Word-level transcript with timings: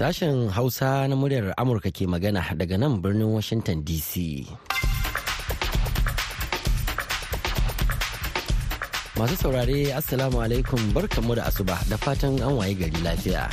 Sashen 0.00 0.48
Hausa 0.48 1.04
na 1.08 1.12
muryar 1.12 1.52
Amurka 1.60 1.92
ke 1.92 2.08
magana 2.08 2.40
daga 2.56 2.80
nan 2.80 3.04
birnin 3.04 3.28
Washington 3.36 3.84
DC. 3.84 4.48
Masu 9.20 9.36
saurare 9.36 9.92
Assalamu 9.92 10.40
alaikum 10.40 10.80
barkanmu 10.96 11.36
da 11.36 11.44
asuba 11.52 11.76
da 11.92 12.00
fatan 12.00 12.40
an 12.40 12.56
waye 12.56 12.72
gari 12.80 12.96
lafiya. 13.04 13.44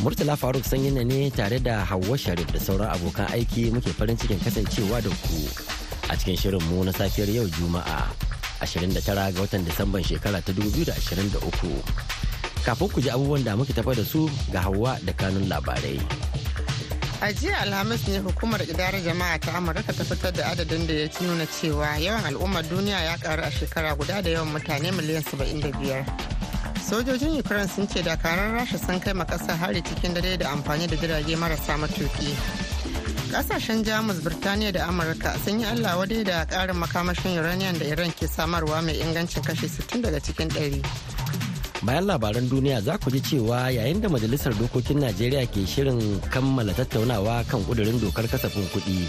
Murtala 0.00 0.32
Faruk 0.32 0.64
sanyina 0.64 1.04
ne 1.04 1.28
tare 1.28 1.60
da 1.60 1.84
Hauwa 1.84 2.16
Sharif 2.16 2.48
da 2.48 2.56
sauran 2.58 2.88
abokan 2.96 3.28
aiki 3.36 3.68
muke 3.68 3.92
farin 3.92 4.16
cikin 4.16 4.40
kasancewa 4.40 5.04
da 5.04 5.12
ku 5.28 5.44
a 6.08 6.16
cikin 6.16 6.40
shirin 6.40 6.64
mu 6.72 6.88
na 6.88 6.92
safiyar 6.96 7.28
yau 7.28 7.44
Juma'a 7.52 8.00
29 8.64 8.96
ga 9.04 9.28
watan 9.44 9.60
Disamban 9.68 10.00
shekara 10.00 10.40
ta 10.40 10.56
2023. 10.56 12.25
Kafin 12.66 12.88
ku 12.90 12.98
ji 13.00 13.10
abubuwan 13.14 13.44
da 13.44 13.54
muke 13.56 13.70
tafa 13.72 13.94
da 13.94 14.02
su 14.04 14.26
ga 14.50 14.60
Hauwa 14.66 14.98
da 15.06 15.12
kanun 15.14 15.46
labarai. 15.48 16.02
A 17.22 17.30
jiya 17.32 17.62
Alhamis 17.62 18.08
ne 18.08 18.18
hukumar 18.18 18.58
idarar 18.60 18.98
jama'a 19.00 19.38
ta 19.38 19.52
Amurka 19.54 19.92
ta 19.94 20.02
fitar 20.02 20.32
da 20.34 20.50
adadin 20.50 20.84
da 20.86 20.92
ya 20.94 21.08
nuna 21.22 21.46
cewa 21.46 21.94
yawan 22.02 22.26
al'ummar 22.26 22.64
duniya 22.66 22.98
ya 23.06 23.16
karu 23.22 23.42
a 23.46 23.50
shekara 23.54 23.94
guda 23.96 24.20
da 24.20 24.30
yawan 24.30 24.50
mutane 24.50 24.90
miliyan 24.90 25.22
75. 25.22 26.02
Sojojin 26.82 27.38
Ukraine 27.38 27.68
sun 27.68 27.86
ce 27.86 28.02
dakaran 28.02 28.58
Rasha 28.58 28.78
sun 28.78 28.98
kai 28.98 29.12
makasa 29.14 29.54
hari 29.56 29.80
cikin 29.82 30.12
dare 30.14 30.36
da 30.36 30.50
amfani 30.50 30.88
da 30.90 30.96
jirage 30.96 31.36
marasa 31.38 31.78
matuki. 31.78 32.34
Kasashen 33.30 33.84
Jamus, 33.84 34.18
Birtaniya 34.26 34.72
da 34.72 34.88
Amurka 34.90 35.38
sun 35.44 35.60
yi 35.60 35.66
Allah 35.66 35.94
wadai 36.02 36.24
da 36.24 36.44
karin 36.44 36.74
makamashin 36.74 37.38
uranium 37.38 37.78
da 37.78 37.86
Iran 37.86 38.10
ke 38.10 38.26
samarwa 38.26 38.82
mai 38.84 38.98
ingancin 38.98 39.42
kashi 39.46 39.68
60 39.68 40.02
daga 40.02 40.18
cikin 40.18 40.50
100. 40.50 41.15
Bayan 41.86 42.02
labaran 42.10 42.50
duniya 42.50 42.82
za 42.82 42.98
ku 42.98 43.14
ji 43.14 43.22
cewa 43.22 43.70
yayin 43.70 44.02
da 44.02 44.10
majalisar 44.10 44.50
dokokin 44.58 44.98
najeriya 45.06 45.46
ke 45.46 45.62
shirin 45.62 46.02
kammala 46.34 46.74
tattaunawa 46.74 47.46
kan 47.46 47.62
kudurin 47.62 47.94
dokar 48.02 48.26
kasafin 48.26 48.66
kuɗi 48.74 49.06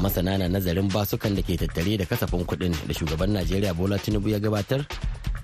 masana 0.00 0.40
na 0.40 0.48
nazarin 0.48 0.88
basukan 0.88 1.36
da 1.36 1.44
ke 1.44 1.60
tattare 1.60 2.00
da 2.00 2.08
kasafin 2.08 2.48
kuɗin 2.48 2.72
da 2.88 2.92
shugaban 2.96 3.36
najeriya 3.36 3.76
bola 3.76 4.00
tinubu 4.00 4.32
ya 4.32 4.40
gabatar 4.40 4.80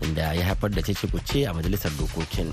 inda 0.01 0.33
ya 0.33 0.45
haifar 0.57 0.73
da 0.73 0.81
cece 0.81 1.45
a 1.45 1.53
majalisar 1.53 1.93
dokokin. 2.01 2.49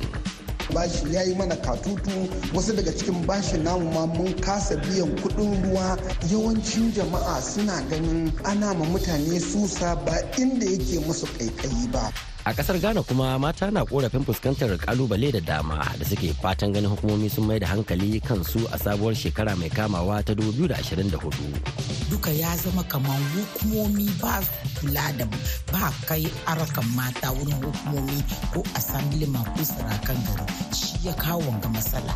Bashi 0.73 1.13
ya 1.13 1.21
yi 1.23 1.35
mana 1.35 1.55
katutu. 1.55 2.27
Wasu 2.53 2.73
daga 2.75 2.91
cikin 2.91 3.25
bashin 3.27 3.63
namu 3.63 3.91
ma 3.91 4.05
mun 4.05 4.33
kasa 4.41 4.75
biyan 4.77 5.11
kuɗin 5.21 5.63
ruwa. 5.63 5.97
Yawancin 6.31 6.91
jama'a 6.93 7.41
suna 7.41 7.81
ganin 7.89 8.31
ana 8.45 8.73
ma 8.73 8.85
mutane 8.85 9.39
susa 9.39 9.95
ba 10.05 10.15
inda 10.37 10.65
yake 10.65 10.99
musu 11.05 11.25
kaikayi 11.37 11.87
ba. 11.91 12.11
A 12.45 12.53
ƙasar 12.53 12.81
ghana 12.81 13.03
kuma 13.03 13.37
mata 13.39 13.69
na 13.71 13.85
korafin 13.85 14.25
fuskantar 14.25 14.73
ƙalubale 14.77 15.31
da 15.31 15.39
dama 15.39 15.77
da 15.99 16.05
suke 16.05 16.33
fatan 16.41 16.73
ganin 16.73 16.89
hukumomi 16.89 17.29
sun 17.29 17.45
mai 17.45 17.59
da 17.59 17.67
hankali 17.67 18.17
kansu 18.19 18.65
a 18.73 18.77
sabuwar 18.81 19.13
shekara 19.13 19.53
mai 19.57 19.69
kamawa 19.69 20.25
ta 20.25 20.33
2024 20.33 22.00
duka 22.11 22.27
ya 22.31 22.51
zama 22.59 22.83
kamar 22.83 23.15
hukumomi 23.33 24.11
ba 24.21 24.43
kula 24.79 25.05
da 25.17 25.25
ba 25.71 25.87
kai 26.07 26.27
arakan 26.45 26.83
mata 26.95 27.31
wurin 27.31 27.55
hukumomi 27.63 28.19
ko 28.51 28.59
assemblyman 28.75 29.45
ko 29.55 29.63
sarakan 29.63 30.19
gari. 30.27 30.45
Shi 30.75 31.07
ya 31.07 31.13
kawo 31.15 31.39
wanga 31.47 31.69
matsala. 31.71 32.11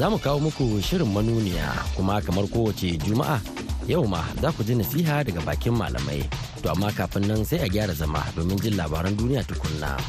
Za 0.00 0.08
mu 0.10 0.16
kawo 0.18 0.40
muku 0.40 0.80
shirin 0.80 1.12
manuniya 1.12 1.68
kuma 1.96 2.20
kamar 2.24 2.48
kowace 2.48 2.96
juma'a 2.96 3.36
yau 3.86 4.08
ma 4.08 4.24
za 4.40 4.48
ku 4.56 4.64
ji 4.64 4.72
nasiha 4.74 5.20
daga 5.28 5.44
bakin 5.44 5.76
malamai. 5.76 6.24
To 6.64 6.72
amma 6.72 6.88
kafin 6.96 7.28
nan 7.28 7.44
sai 7.44 7.60
a 7.60 7.68
gyara 7.68 7.92
zama 7.92 8.24
domin 8.36 8.56
jin 8.62 8.72
labaran 8.80 9.12
duniya 9.20 9.44
tukunna. 9.44 10.00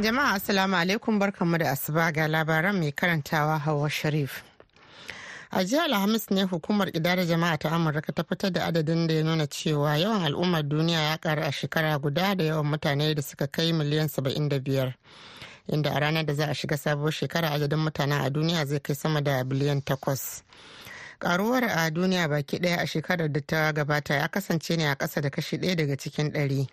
Jama'a 0.00 0.34
Assalamu 0.40 0.74
alaikum. 0.80 1.20
Barkanmu 1.20 1.58
da 1.60 1.70
asuba. 1.76 2.08
Ga 2.16 2.26
labaran 2.26 2.80
mai 2.80 2.92
karantawa 2.92 3.60
Hauwa 3.60 3.90
Sharif. 3.92 4.53
A 5.56 5.64
jiya 5.64 5.84
Alhamis 5.84 6.30
ne 6.30 6.42
hukumar 6.42 6.88
idara 6.96 7.24
jama'a 7.24 7.58
ta 7.58 7.70
Amurka 7.70 8.12
ta 8.12 8.22
fitar 8.24 8.50
da 8.52 8.66
adadin 8.66 9.06
da 9.06 9.14
ya 9.14 9.22
nuna 9.22 9.46
cewa 9.46 9.96
yawan 9.96 10.24
al'ummar 10.24 10.62
duniya 10.68 11.00
ya 11.10 11.18
karu 11.18 11.42
a 11.42 11.52
shekara 11.52 11.98
guda 11.98 12.34
da 12.34 12.44
yawan 12.44 12.66
mutane 12.66 13.14
da 13.14 13.22
suka 13.22 13.46
kai 13.46 13.72
miliyan 13.72 14.08
75. 14.08 14.92
Inda 15.72 15.90
a 15.94 16.00
ranar 16.00 16.26
da 16.26 16.34
za 16.34 16.46
a 16.50 16.54
shiga 16.54 16.76
sabuwar 16.76 17.12
shekara 17.12 17.50
adadin 17.50 17.78
mutanen 17.78 18.20
a 18.26 18.30
duniya 18.30 18.66
zai 18.66 18.80
kai 18.80 18.94
sama 18.94 19.20
da 19.22 19.44
biliyan 19.44 19.80
takwas. 19.82 20.42
karuwar 21.18 21.64
a 21.64 21.90
duniya 21.90 22.28
baki 22.28 22.58
ɗaya 22.58 22.76
a 22.82 22.86
shekarar 22.86 23.32
da 23.32 23.40
ta 23.40 23.72
gabata 23.72 24.14
ya 24.14 24.28
kasance 24.28 24.76
ne 24.76 24.86
a 24.90 24.94
ƙasa 24.96 25.20
da 25.20 25.30
kashi 25.30 25.56
ɗaya 25.58 25.76
daga 25.76 25.96
cikin 25.96 26.30
ɗari 26.32 26.66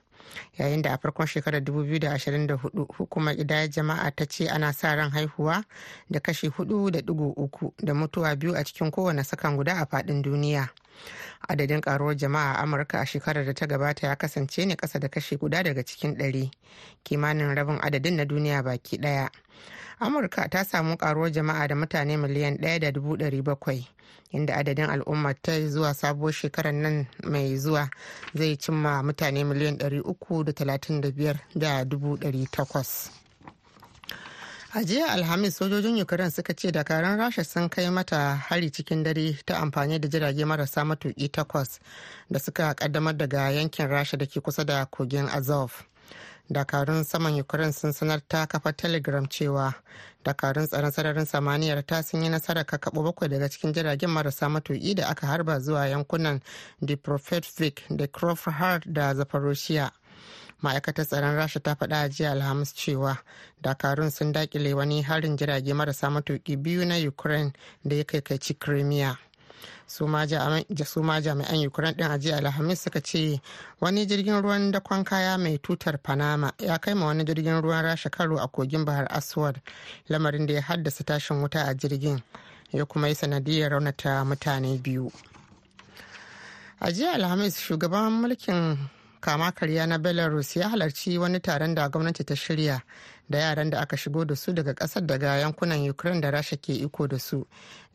yayin 0.58 0.81
da 0.81 0.94
a 0.94 0.97
farkon 0.97 1.28
shekarar 1.28 1.62
2024 1.62 2.86
hukumar 2.97 3.40
idayar 3.40 3.69
jama'a 3.69 4.12
ta 4.16 4.25
ce 4.25 4.47
ana 4.50 4.74
sa 4.74 4.96
ran 4.96 5.09
haihuwa 5.12 5.64
da 6.09 6.19
kashi 6.19 6.47
4.3 6.50 7.72
da 7.84 7.94
mutuwa 7.94 8.36
biyu 8.36 8.56
a 8.56 8.64
cikin 8.64 8.91
kowane 8.91 9.24
sakan 9.24 9.56
guda 9.58 9.74
a 9.78 9.86
faɗin 9.86 10.22
duniya. 10.22 10.70
Adadin 11.50 11.81
karuwar 11.81 12.16
jama'a 12.16 12.53
a 12.56 12.64
amurka 12.64 13.00
a 13.00 13.06
shekarar 13.06 13.46
da 13.46 13.53
ta 13.53 13.66
gabata 13.68 14.08
ya 14.08 14.16
kasance 14.16 14.66
ne 14.66 14.75
ƙasa 14.75 15.00
da 15.00 15.08
kashi 15.09 15.38
guda 15.38 15.64
daga 15.64 15.84
cikin 15.84 16.16
ɗari 16.18 16.52
kimanin 17.03 17.56
rabin 17.56 17.80
adadin 17.81 18.16
na 18.16 18.25
duniya 18.25 18.64
baki 18.64 18.97
ɗaya. 18.97 19.30
Amurka 20.00 20.50
ta 20.50 20.64
samu 20.64 20.97
karuwar 20.97 21.31
jama'a 21.31 21.68
da 21.68 21.75
mutane 21.75 22.18
miliyan 22.18 22.58
ɗaya 22.58 22.80
da 22.80 22.91
dubu 22.91 23.18
ɗari 23.18 23.41
bakwai. 23.44 23.88
Inda 24.32 24.56
adadin 24.56 24.90
al'ummar 24.90 25.36
ta 25.42 25.52
zuwa 25.70 25.94
sabuwar 25.94 26.34
shekarar 26.34 26.74
nan 26.74 27.08
mai 27.24 27.58
zuwa 27.58 27.90
zai 28.34 28.58
cimma 28.58 29.04
mutane 29.04 29.44
miliyan 29.44 29.78
ɗari 29.78 30.00
uku 30.02 30.44
da 30.44 30.54
talatin 30.54 31.02
da 31.02 31.12
biyar 31.12 31.38
da 31.56 31.84
dubu 31.86 32.18
ɗari 32.18 32.48
takwas. 32.52 33.10
A 34.74 34.84
jiya 34.84 35.08
alhamis 35.12 35.56
sojojin 35.58 36.02
ukraine 36.02 36.32
suka 36.32 36.54
ce 36.56 36.72
dakaran 36.72 37.18
rasha 37.18 37.44
sun 37.44 37.70
kai 37.70 37.90
mata 37.90 38.36
hari 38.36 38.72
cikin 38.72 39.04
dare 39.04 39.36
ta 39.46 39.60
amfani 39.60 40.00
da 40.00 40.08
jirage 40.08 40.46
marasa 40.46 40.86
matuki 40.86 41.30
takwas 41.30 41.80
da 42.30 42.40
suka 42.40 42.74
kaddamar 42.74 43.18
daga 43.18 43.52
yankin 43.52 43.88
rasha 43.88 44.18
da 44.18 44.26
ke 44.26 44.40
kusa 44.42 44.64
da 44.66 44.86
kogin 44.86 45.28
azov. 45.28 45.91
Dakarun 46.52 47.04
saman 47.04 47.40
ukraine 47.40 47.72
sun 47.74 47.92
sanar 47.94 48.22
ta 48.28 48.46
kafa 48.46 48.74
telegram 48.74 49.26
cewa 49.28 49.74
dakarun 50.26 50.68
tsaron 50.68 50.92
sararin 50.92 51.26
samaniyar 51.26 51.86
ta 51.86 52.02
sun 52.04 52.24
yi 52.24 52.30
nasarar 52.30 52.66
kakaɓo 52.66 53.04
bakwai 53.04 53.30
daga 53.30 53.50
cikin 53.50 53.74
jiragen 53.74 54.10
marasa 54.10 54.50
matuƙi 54.50 54.96
da 54.96 55.08
aka 55.08 55.28
harba 55.28 55.60
zuwa 55.60 55.88
yankunan 55.88 56.42
dipropetrovsk 56.82 57.82
da 57.90 58.08
krofhard 58.08 58.84
da 58.94 59.14
zaporoshiya 59.14 59.92
ma'aikatar 60.62 61.06
tsaron 61.06 61.36
rasha 61.36 61.60
ta 61.60 61.76
faɗa 61.76 62.02
a 62.04 62.10
jiya 62.10 62.32
alhamis 62.32 62.74
cewa 62.74 63.18
dakarun 63.64 64.12
sun 64.12 64.34
daƙile 64.34 64.74
wani 64.76 65.02
harin 65.02 65.38
jirage 65.38 65.74
marasa 65.74 66.10
matuƙi 66.10 66.58
biyu 66.62 66.86
na 66.86 66.96
ukraine 67.08 67.54
da 67.86 67.96
ya 67.96 68.04
kai 68.04 68.22
crimea. 68.60 69.18
Su 69.88 70.08
ma 70.08 70.26
jami'an 71.22 71.66
ukraine 71.68 71.96
din 71.98 72.08
ajiya 72.12 72.38
alhamis 72.38 72.84
suka 72.84 73.02
ce 73.02 73.42
wani 73.82 74.06
jirgin 74.06 74.42
ruwan 74.42 74.72
dakon 74.72 75.04
kaya 75.04 75.38
mai 75.38 75.58
tutar 75.58 75.98
panama 75.98 76.52
ya 76.60 76.78
kai 76.78 76.94
ma 76.94 77.06
wani 77.06 77.24
jirgin 77.24 77.62
ruwan 77.62 77.84
rasha 77.84 78.10
karo 78.10 78.38
a 78.40 78.48
kogin 78.48 78.86
bahar 78.86 79.08
aswad 79.10 79.62
lamarin 80.10 80.46
da 80.48 80.54
ya 80.54 80.62
haddasa 80.62 81.04
tashin 81.04 81.42
wuta 81.42 81.64
a 81.68 81.74
jirgin 81.74 82.22
ya 82.74 82.86
kuma 82.86 83.08
yi 83.08 83.16
sanadiyar 83.16 83.72
raunata 83.72 84.26
mutane 84.26 84.78
biyu. 84.78 85.12
A 86.80 86.92
jiya 86.92 87.14
alhamis 87.14 87.58
shugaban 87.60 88.12
mulkin 88.22 88.78
kama 89.22 89.52
karya 89.52 89.88
na 89.88 89.98
belarus 89.98 90.56
ya 90.56 90.70
halarci 90.70 91.18
wani 91.18 91.40
taron 91.40 91.76
da 91.76 91.90
gwamnati 91.90 92.24
ta 92.26 92.36
shirya 92.36 92.82
da 93.30 93.38
yaran 93.40 93.70
da 93.70 93.80
aka 93.80 93.98
shigo 93.98 94.26
da 94.26 94.36
su 94.36 94.54
daga 94.54 94.74
ƙasar 94.74 95.06
daga 95.06 95.38
yankunan 95.40 95.90
ukraine 95.90 96.22
da 96.22 96.32
rasha 96.32 96.58
ke 96.58 96.74
iko 96.74 97.08
da 97.08 97.18
su 97.20 97.46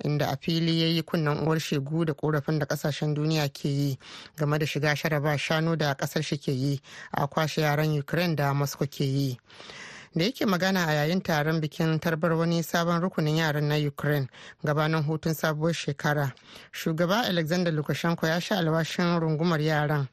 inda 0.04 0.26
a 0.30 0.36
fili 0.36 0.80
ya 0.80 0.86
yi 0.86 1.02
kunnen 1.02 1.38
uwar 1.38 1.58
shegu 1.60 2.04
da 2.04 2.14
korafin 2.14 2.58
da 2.58 2.66
ƙasashen 2.66 3.14
duniya 3.14 3.48
ke 3.52 3.68
yi 3.68 3.98
game 4.36 4.58
da 4.58 4.66
shiga 4.66 4.96
sharaba 4.96 5.38
shanu 5.38 5.76
da 5.76 5.94
ƙasar 5.94 6.22
shi 6.22 6.38
ke 6.38 6.52
yi 6.52 6.80
a 7.12 7.26
kwashe 7.26 7.60
yaran 7.62 7.98
ukraine 7.98 8.36
da 8.36 8.54
moscow 8.54 8.86
ke 8.86 9.04
yi. 9.04 9.38
Da 10.16 10.24
yake 10.24 10.46
magana 10.46 10.86
a 10.88 10.92
yayin 10.92 11.20
taron 11.20 11.60
bikin 11.60 11.98
tarbar 12.00 12.32
wani 12.32 12.62
sabon 12.62 13.00
rukunin 13.00 13.36
yaran 13.36 13.64
na 13.68 13.76
ukraine 13.76 14.28
gabanin 14.64 15.02
hutun 15.02 15.34
sabuwar 15.34 15.72
shekara. 15.74 16.32
Shugaba 16.72 17.20
alexander 17.28 17.72
lukashenko 17.72 18.26
ya 18.26 18.40
sha 18.40 18.58
alwashin 18.58 19.20
rungumar 19.20 19.60
yaran 19.60 20.06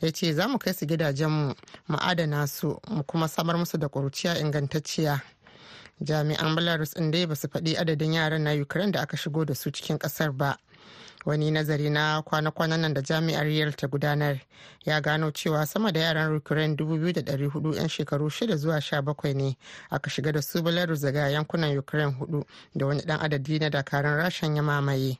ya 0.00 0.10
ce 0.12 0.32
za 0.32 0.48
mu 0.48 0.58
kai 0.58 0.72
su 0.72 0.86
gidajenmu 0.86 1.54
mu 1.88 1.96
adana 2.00 2.46
su 2.46 2.80
mu 2.88 3.02
kuma 3.04 3.28
samar 3.28 3.56
musu 3.58 3.76
da 3.78 3.88
ƙuruciya 3.88 4.40
ingantacciya. 4.40 5.20
Jami'an 6.02 6.56
belarus 6.56 6.94
ɗin 6.94 7.10
dai 7.10 7.26
ba 7.26 7.34
su 7.36 7.48
faɗi 7.48 7.76
adadin 7.76 8.12
yaran 8.14 8.42
na 8.42 8.52
ukraine 8.54 8.92
da 8.92 9.00
aka 9.02 9.16
shigo 9.16 9.44
da 9.44 9.54
su 9.54 9.70
cikin 9.70 9.98
ƙasar 9.98 10.32
ba. 10.32 10.56
Wani 11.24 11.50
nazari 11.50 11.90
na 11.90 12.22
kwana-kwanan 12.22 12.80
nan 12.80 12.94
da 12.94 13.00
jami'ar 13.02 13.46
yale 13.46 13.72
ta 13.72 13.86
gudanar 13.88 14.38
ya 14.84 15.00
gano 15.00 15.30
cewa 15.30 15.66
sama 15.66 15.92
da 15.92 16.00
yaran 16.00 16.36
ukraine 16.36 16.74
2,400 16.76 17.74
'yan 17.76 17.88
shekaru 17.88 18.26
6 18.30 18.56
zuwa 18.56 18.76
17 18.80 19.34
ne 19.34 19.56
aka 19.90 20.10
shiga 20.10 20.32
da 20.32 20.42
su 20.42 20.62
belarus 20.62 21.00
daga 21.00 21.28
yankunan 21.30 21.78
ukraine 21.78 22.12
huɗu 22.20 22.44
da 22.74 22.86
wani 22.86 23.02
dan 23.06 23.20
adadi 23.20 23.58
na 23.58 23.70
dakarun 23.70 24.16
rashin 24.16 24.56
ya 24.56 24.62
mamaye. 24.62 25.18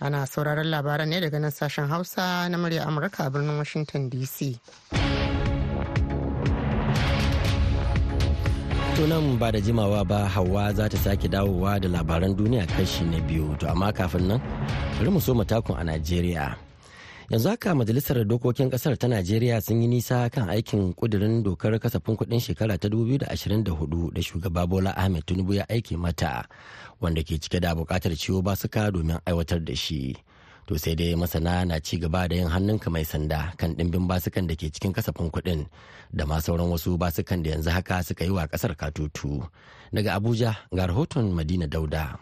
Ana 0.00 0.26
sauraron 0.26 0.66
labaran 0.70 1.08
ne 1.08 1.20
daga 1.20 1.38
nan 1.38 1.50
sashen 1.50 1.88
hausa 1.88 2.48
na 2.48 2.58
murya 2.58 2.86
amurka 2.86 3.24
a 3.26 3.30
birnin 3.30 3.56
washington 3.58 4.10
dc 4.10 4.58
nan 9.00 9.38
ba 9.40 9.48
da 9.52 9.60
jimawa 9.60 10.04
ba 10.04 10.28
hawa 10.28 10.72
za 10.76 10.84
ta 10.88 10.96
sake 11.00 11.28
dawowa 11.28 11.80
da 11.80 11.88
labaran 11.88 12.36
duniya 12.36 12.66
kashi 12.68 13.04
na 13.04 13.18
biyu. 13.24 13.56
To 13.58 13.66
amma 13.72 13.88
kafin 13.92 14.28
nan 14.28 14.40
bari 14.98 15.10
mu 15.10 15.20
so 15.20 15.32
matakun 15.34 15.80
a 15.80 15.84
najeriya. 15.84 16.54
Yanzu 17.30 17.48
haka 17.48 17.74
majalisar 17.74 18.20
dokokin 18.24 18.70
ƙasar 18.70 18.96
ta 19.00 19.08
najeriya 19.08 19.60
sun 19.64 19.80
yi 19.82 19.88
nisa 19.88 20.28
kan 20.30 20.48
aikin 20.52 20.92
kudirin 20.94 21.42
dokar 21.42 21.72
kasafin 21.80 22.16
kuɗin 22.16 22.40
shekara 22.40 22.78
ta 22.78 22.88
2024 22.88 24.12
da 24.12 24.20
shugaba 24.22 24.66
bola 24.68 24.92
ahmed 24.96 25.24
tinubu 25.26 25.54
ya 25.56 25.64
aiki 25.68 25.96
mata 25.96 26.44
wanda 27.00 27.22
ke 27.24 27.40
cike 27.40 27.60
da 27.60 27.74
buƙatar 27.74 28.12
ciwo 28.14 28.42
basuka 28.44 28.92
domin 28.92 29.18
aiwatar 29.26 29.64
da 29.64 29.74
shi. 29.74 30.14
To 30.66 30.78
sai 30.78 30.94
dai 30.94 31.14
masana 31.18 31.64
na 31.66 31.76
ci 31.80 31.98
gaba 31.98 32.28
da 32.28 32.34
yin 32.36 32.48
hannunka 32.48 32.88
mai 32.90 33.04
sanda 33.04 33.52
kan 33.58 33.74
dimbin 33.74 34.06
basukan 34.10 34.46
da 34.46 34.54
ke 34.54 34.70
cikin 34.70 34.92
kasafin 34.94 35.30
kuɗin 35.30 35.66
da 36.14 36.22
ma 36.26 36.38
sauran 36.40 36.70
wasu 36.70 36.94
basukan 36.98 37.42
da 37.42 37.50
yanzu 37.50 37.70
haka 37.70 38.02
suka 38.06 38.24
yi 38.24 38.30
wa 38.30 38.46
ƙasar 38.46 38.76
katutu. 38.76 39.42
Daga 39.92 40.14
abuja 40.16 40.56
ga 40.72 40.86
rahoton 40.86 41.34
madina 41.34 41.66
dauda. 41.66 42.16